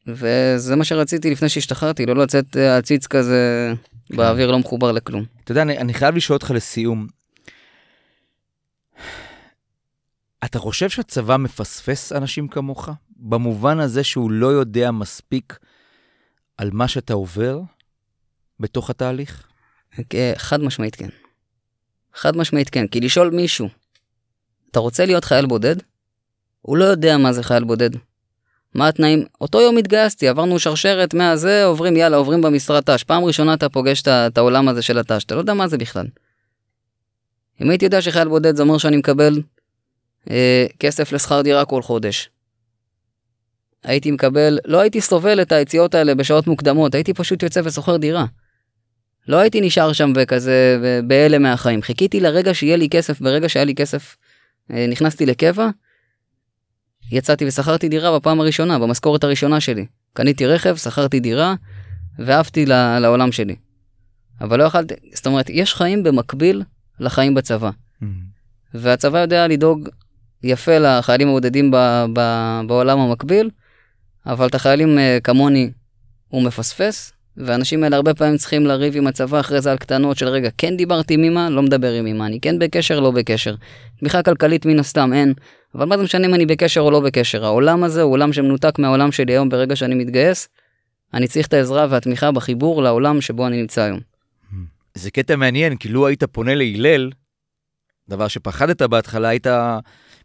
וזה 0.07 0.75
מה 0.75 0.84
שרציתי 0.84 1.31
לפני 1.31 1.49
שהשתחררתי, 1.49 2.05
לא 2.05 2.15
לצאת 2.15 2.57
אה, 2.57 2.77
עציץ 2.77 3.07
כזה 3.07 3.73
באוויר 4.10 4.51
לא 4.51 4.60
מחובר 4.60 4.91
לכלום. 4.91 5.25
אתה 5.43 5.51
יודע, 5.51 5.62
אני, 5.62 5.77
אני 5.77 5.93
חייב 5.93 6.15
לשאול 6.15 6.36
אותך 6.36 6.51
לסיום. 6.51 7.07
אתה 10.45 10.60
חושב 10.60 10.89
שהצבא 10.89 11.38
מפספס 11.38 12.12
אנשים 12.12 12.47
כמוך? 12.47 12.89
במובן 13.17 13.79
הזה 13.79 14.03
שהוא 14.03 14.31
לא 14.31 14.47
יודע 14.47 14.91
מספיק 14.91 15.60
על 16.57 16.69
מה 16.73 16.88
שאתה 16.88 17.13
עובר 17.13 17.62
בתוך 18.62 18.89
התהליך? 18.89 19.47
אה, 20.13 20.34
חד 20.38 20.62
משמעית 20.62 20.95
כן. 20.95 21.10
חד 22.13 22.38
משמעית 22.38 22.69
כן, 22.69 22.88
כי 22.88 23.00
לשאול 23.00 23.30
מישהו, 23.30 23.69
אתה 24.71 24.80
רוצה 24.80 25.06
להיות 25.06 25.26
חייל 25.26 25.45
בודד? 25.45 25.76
הוא 26.62 26.78
לא 26.78 26.86
יודע 26.86 27.17
מה 27.17 27.34
זה 27.34 27.43
חייל 27.43 27.63
בודד. 27.63 27.89
מה 28.74 28.88
התנאים? 28.88 29.26
אותו 29.41 29.62
יום 29.62 29.78
התגייסתי, 29.78 30.28
עברנו 30.28 30.60
שרשרת 30.60 31.13
מהזה, 31.13 31.65
עוברים, 31.65 31.97
יאללה, 31.97 32.17
עוברים 32.17 32.41
במשרד 32.41 32.84
ת"ש. 32.84 33.04
פעם 33.04 33.24
ראשונה 33.24 33.54
אתה 33.54 33.69
פוגש 33.69 34.02
את 34.08 34.38
העולם 34.38 34.67
הזה 34.67 34.82
של 34.82 34.97
הת"ש, 34.97 35.24
אתה 35.24 35.36
לא 35.36 35.39
יודע 35.39 35.54
מה 35.54 35.67
זה 35.67 35.78
בכלל. 35.78 36.08
אם 37.62 37.69
הייתי 37.69 37.86
יודע 37.86 38.02
שחייל 38.02 38.28
בודד 38.28 38.56
זה 38.56 38.63
אומר 38.63 38.78
שאני 38.78 38.97
מקבל 38.97 39.41
אה, 40.30 40.65
כסף 40.80 41.12
לשכר 41.12 41.41
דירה 41.41 41.65
כל 41.65 41.82
חודש. 41.82 42.30
הייתי 43.84 44.12
מקבל, 44.12 44.60
לא 44.65 44.80
הייתי 44.80 45.02
סובל 45.02 45.41
את 45.41 45.52
היציאות 45.52 45.95
האלה 45.95 46.15
בשעות 46.15 46.47
מוקדמות, 46.47 46.95
הייתי 46.95 47.13
פשוט 47.13 47.43
יוצא 47.43 47.62
ושוכר 47.63 47.97
דירה. 47.97 48.26
לא 49.27 49.38
הייתי 49.38 49.62
נשאר 49.62 49.93
שם 49.93 50.13
וכזה 50.15 50.77
בהלם 51.07 51.41
מהחיים. 51.41 51.81
חיכיתי 51.81 52.19
לרגע 52.19 52.53
שיהיה 52.53 52.77
לי 52.77 52.89
כסף, 52.89 53.21
ברגע 53.21 53.49
שהיה 53.49 53.65
לי 53.65 53.75
כסף, 53.75 54.17
אה, 54.71 54.86
נכנסתי 54.89 55.25
לקבע, 55.25 55.69
יצאתי 57.12 57.47
ושכרתי 57.47 57.89
דירה 57.89 58.19
בפעם 58.19 58.39
הראשונה, 58.39 58.79
במשכורת 58.79 59.23
הראשונה 59.23 59.60
שלי. 59.60 59.86
קניתי 60.13 60.45
רכב, 60.47 60.75
שכרתי 60.75 61.19
דירה, 61.19 61.55
ועפתי 62.19 62.65
לעולם 62.65 63.31
שלי. 63.31 63.55
אבל 64.41 64.60
לא 64.60 64.63
יכלתי, 64.63 64.93
זאת 65.13 65.25
אומרת, 65.27 65.49
יש 65.49 65.73
חיים 65.73 66.03
במקביל 66.03 66.63
לחיים 66.99 67.34
בצבא. 67.34 67.69
והצבא 68.73 69.19
יודע 69.19 69.47
לדאוג 69.47 69.89
יפה 70.43 70.77
לחיילים 70.77 71.27
הבודדים 71.27 71.71
ב- 71.71 72.05
ב- 72.13 72.62
בעולם 72.67 72.99
המקביל, 72.99 73.49
אבל 74.25 74.47
את 74.47 74.55
החיילים 74.55 74.99
אה, 74.99 75.17
כמוני 75.23 75.71
הוא 76.27 76.43
מפספס, 76.43 77.13
והאנשים 77.45 77.84
האלה 77.84 77.95
הרבה 77.95 78.13
פעמים 78.13 78.38
צריכים 78.38 78.65
לריב 78.65 78.97
עם 78.97 79.08
הצבא 79.08 79.39
אחרי 79.39 79.62
זה 79.62 79.71
על 79.71 79.77
קטנות 79.77 80.17
של 80.17 80.27
רגע, 80.27 80.49
כן 80.58 80.77
דיברתי 80.77 81.13
עם 81.13 81.23
אמא, 81.23 81.49
לא 81.49 81.62
מדבר 81.62 81.93
עם 81.93 82.08
אמא, 82.08 82.23
אני 82.23 82.39
כן 82.39 82.60
בקשר, 82.60 82.99
לא 82.99 83.12
בקשר. 83.12 83.56
תמיכה 83.99 84.23
כלכלית 84.23 84.65
מן 84.65 84.80
הסתם 84.80 85.13
אין, 85.13 85.34
אבל 85.75 85.86
מה 85.86 85.97
זה 85.97 86.04
משנה 86.04 86.27
אם 86.27 86.34
אני 86.34 86.45
בקשר 86.45 86.82
או 86.82 86.91
לא 86.91 86.99
בקשר? 86.99 87.45
העולם 87.45 87.84
הזה 87.84 88.01
הוא 88.01 88.13
עולם 88.13 88.34
שמנותק 88.34 88.80
מהעולם 88.80 89.12
שלי 89.12 89.34
היום 89.34 89.49
ברגע 89.49 89.75
שאני 89.75 89.95
מתגייס. 89.95 90.49
אני 91.13 91.27
צריך 91.27 91.47
את 91.47 91.54
העזרה 91.54 91.88
והתמיכה 91.89 92.32
בחיבור 92.32 92.84
לעולם 92.84 93.21
שבו 93.21 93.47
אני 93.47 93.62
נמצא 93.62 93.82
היום. 93.82 93.99
זה 94.93 95.12
קטע 95.12 95.36
מעניין, 95.36 95.77
כי 95.77 95.89
לו 95.89 96.08
היית 96.08 96.23
פונה 96.23 96.56
להלל, 96.56 97.12
דבר 98.10 98.27
שפחדת 98.27 98.82
בהתחלה, 98.82 99.30
היית 99.30 99.47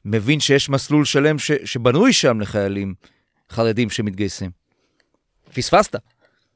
מבין 0.05 0.41
שיש 0.41 0.69
מסלול 0.69 1.05
שלם 1.05 1.39
ש, 1.39 1.53
שבנוי 1.65 2.13
שם 2.13 2.41
לחיילים 2.41 2.95
חרדים 3.51 3.91
שמתגייסים. 3.91 4.51
פספסת. 5.55 5.97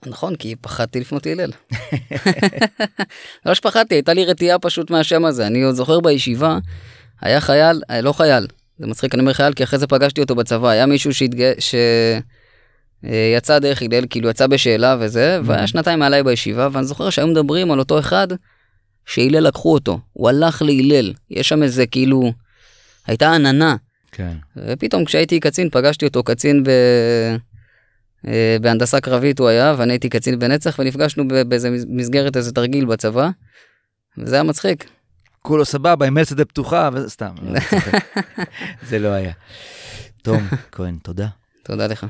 נכון, 0.07 0.37
כי 0.37 0.57
פחדתי 0.57 1.01
לפנות 1.01 1.27
הלל. 1.27 1.51
לא 3.47 3.55
שפחדתי, 3.55 3.95
הייתה 3.95 4.13
לי 4.13 4.25
רתיעה 4.25 4.59
פשוט 4.59 4.91
מהשם 4.91 5.25
הזה. 5.25 5.47
אני 5.47 5.63
עוד 5.63 5.75
זוכר 5.75 6.01
בישיבה, 6.01 6.59
היה 7.21 7.41
חייל, 7.41 7.83
אה, 7.91 8.01
לא 8.01 8.13
חייל, 8.13 8.47
זה 8.79 8.87
מצחיק, 8.87 9.15
אני 9.15 9.21
אומר 9.21 9.33
חייל, 9.33 9.53
כי 9.53 9.65
אחרי 9.65 9.79
זה 9.79 9.87
פגשתי 9.87 10.21
אותו 10.21 10.35
בצבא, 10.35 10.69
היה 10.69 10.87
מישהו 10.87 11.15
שהתג... 11.15 11.53
ש... 11.59 11.75
אה, 13.05 13.35
יצא 13.37 13.59
דרך 13.59 13.83
הלל, 13.83 14.05
כאילו 14.11 14.31
יצא 14.31 14.47
בשאלה 14.47 14.97
וזה, 15.01 15.39
mm-hmm. 15.39 15.47
והיה 15.47 15.67
שנתיים 15.67 15.99
מעליי 15.99 16.23
בישיבה, 16.23 16.69
ואני 16.73 16.87
זוכר 16.87 17.11
שהיו 17.11 17.27
מדברים 17.27 17.71
על 17.71 17.79
אותו 17.79 17.99
אחד 17.99 18.29
שהלל 19.07 19.47
לקחו 19.47 19.73
אותו, 19.73 20.01
הוא 20.13 20.29
הלך 20.29 20.63
להלל, 20.63 21.13
יש 21.31 21.49
שם 21.49 21.63
איזה 21.63 21.87
כאילו, 21.87 22.33
הייתה 23.07 23.35
עננה. 23.35 23.77
כן. 24.13 24.33
ופתאום 24.57 25.05
כשהייתי 25.05 25.41
קצין 25.41 25.71
פגשתי 25.71 26.07
אותו, 26.07 26.23
קצין 26.23 26.63
ב... 26.63 26.71
אה, 28.29 28.57
בהנדסה 28.61 29.01
קרבית 29.01 29.39
הוא 29.39 29.49
היה, 29.49 29.75
ואני 29.77 29.93
הייתי 29.93 30.09
קצין 30.09 30.39
בנצח, 30.39 30.77
ונפגשנו 30.79 31.25
באיזה 31.49 31.71
מסגרת 31.89 32.37
איזה 32.37 32.53
תרגיל 32.53 32.85
בצבא, 32.85 33.31
וזה 34.19 34.35
היה 34.35 34.43
מצחיק. 34.43 34.85
כולו 35.43 35.65
סבבה, 35.65 36.07
עם 36.07 36.15
מלצדה 36.15 36.45
פתוחה, 36.45 36.91
וסתם, 36.93 37.35
לא 37.43 37.61
זה 38.89 38.99
לא 38.99 39.09
היה. 39.09 39.33
תום 40.23 40.49
כהן, 40.73 40.97
תודה. 41.03 41.27
תודה 41.63 41.87
לך. 41.87 42.07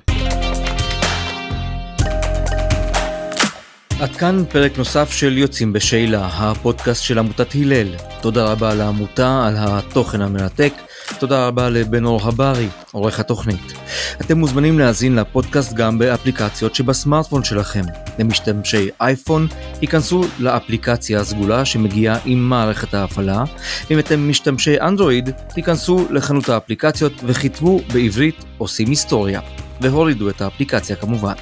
עד 4.00 4.16
כאן 4.16 4.44
פרק 4.50 4.78
נוסף 4.78 5.10
של 5.12 5.38
יוצאים 5.38 5.72
בשאלה, 5.72 6.26
הפודקאסט 6.26 7.02
של 7.02 7.18
עמותת 7.18 7.54
הלל. 7.54 7.88
תודה 8.20 8.44
רבה 8.44 8.74
לעמותה 8.74 9.46
על 9.46 9.54
התוכן 9.58 10.20
המרתק. 10.20 10.72
תודה 11.18 11.46
רבה 11.46 11.68
לבן 11.68 12.04
אור 12.04 12.20
הברי, 12.24 12.68
עורך 12.92 13.20
התוכנית. 13.20 13.72
אתם 14.20 14.38
מוזמנים 14.38 14.78
להאזין 14.78 15.16
לפודקאסט 15.16 15.72
גם 15.72 15.98
באפליקציות 15.98 16.74
שבסמארטפון 16.74 17.44
שלכם. 17.44 17.82
למשתמשי 18.18 18.88
אייפון, 19.00 19.46
היכנסו 19.80 20.24
לאפליקציה 20.38 21.20
הסגולה 21.20 21.64
שמגיעה 21.64 22.18
עם 22.24 22.48
מערכת 22.48 22.94
ההפעלה. 22.94 23.44
אם 23.90 23.98
אתם 23.98 24.28
משתמשי 24.28 24.80
אנדרואיד, 24.80 25.30
היכנסו 25.56 26.06
לחנות 26.10 26.48
האפליקציות 26.48 27.12
וכתבו 27.24 27.80
בעברית 27.92 28.44
עושים 28.58 28.88
היסטוריה. 28.88 29.40
והורידו 29.80 30.30
את 30.30 30.40
האפליקציה 30.40 30.96
כמובן. 30.96 31.34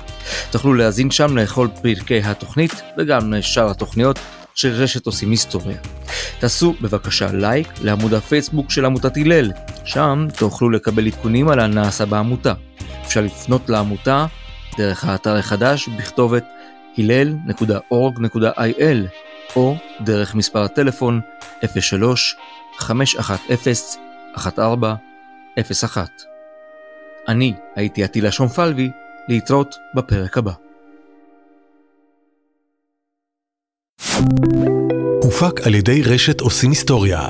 תוכלו 0.50 0.74
להאזין 0.74 1.10
שם 1.10 1.36
לכל 1.36 1.68
פרקי 1.82 2.20
התוכנית 2.20 2.82
וגם 2.98 3.32
לשאר 3.32 3.70
התוכניות 3.70 4.18
של 4.58 4.68
רשת 4.68 5.06
עושים 5.06 5.30
היסטוריה. 5.30 5.76
תעשו 6.38 6.74
בבקשה 6.80 7.32
לייק 7.32 7.68
לעמוד 7.82 8.14
הפייסבוק 8.14 8.70
של 8.70 8.84
עמותת 8.84 9.16
הלל, 9.16 9.52
שם 9.84 10.26
תוכלו 10.38 10.70
לקבל 10.70 11.06
עדכונים 11.06 11.48
על 11.48 11.60
הנעשה 11.60 12.06
בעמותה. 12.06 12.54
אפשר 13.02 13.20
לפנות 13.20 13.68
לעמותה 13.68 14.26
דרך 14.78 15.04
האתר 15.04 15.36
החדש 15.36 15.88
בכתובת 15.88 16.44
הלל.org.il 16.98 19.08
או 19.56 19.76
דרך 20.00 20.34
מספר 20.34 20.62
הטלפון 20.62 21.20
03 21.80 22.36
510 22.76 23.74
1401. 24.34 26.10
אני 27.28 27.54
הייתי 27.76 28.04
עטילה 28.04 28.32
שומפלבי, 28.32 28.90
להתראות 29.28 29.76
בפרק 29.94 30.38
הבא. 30.38 30.52
הופק 35.22 35.60
על 35.66 35.74
ידי 35.74 36.02
רשת 36.02 36.40
עושים 36.40 36.70
היסטוריה. 36.70 37.28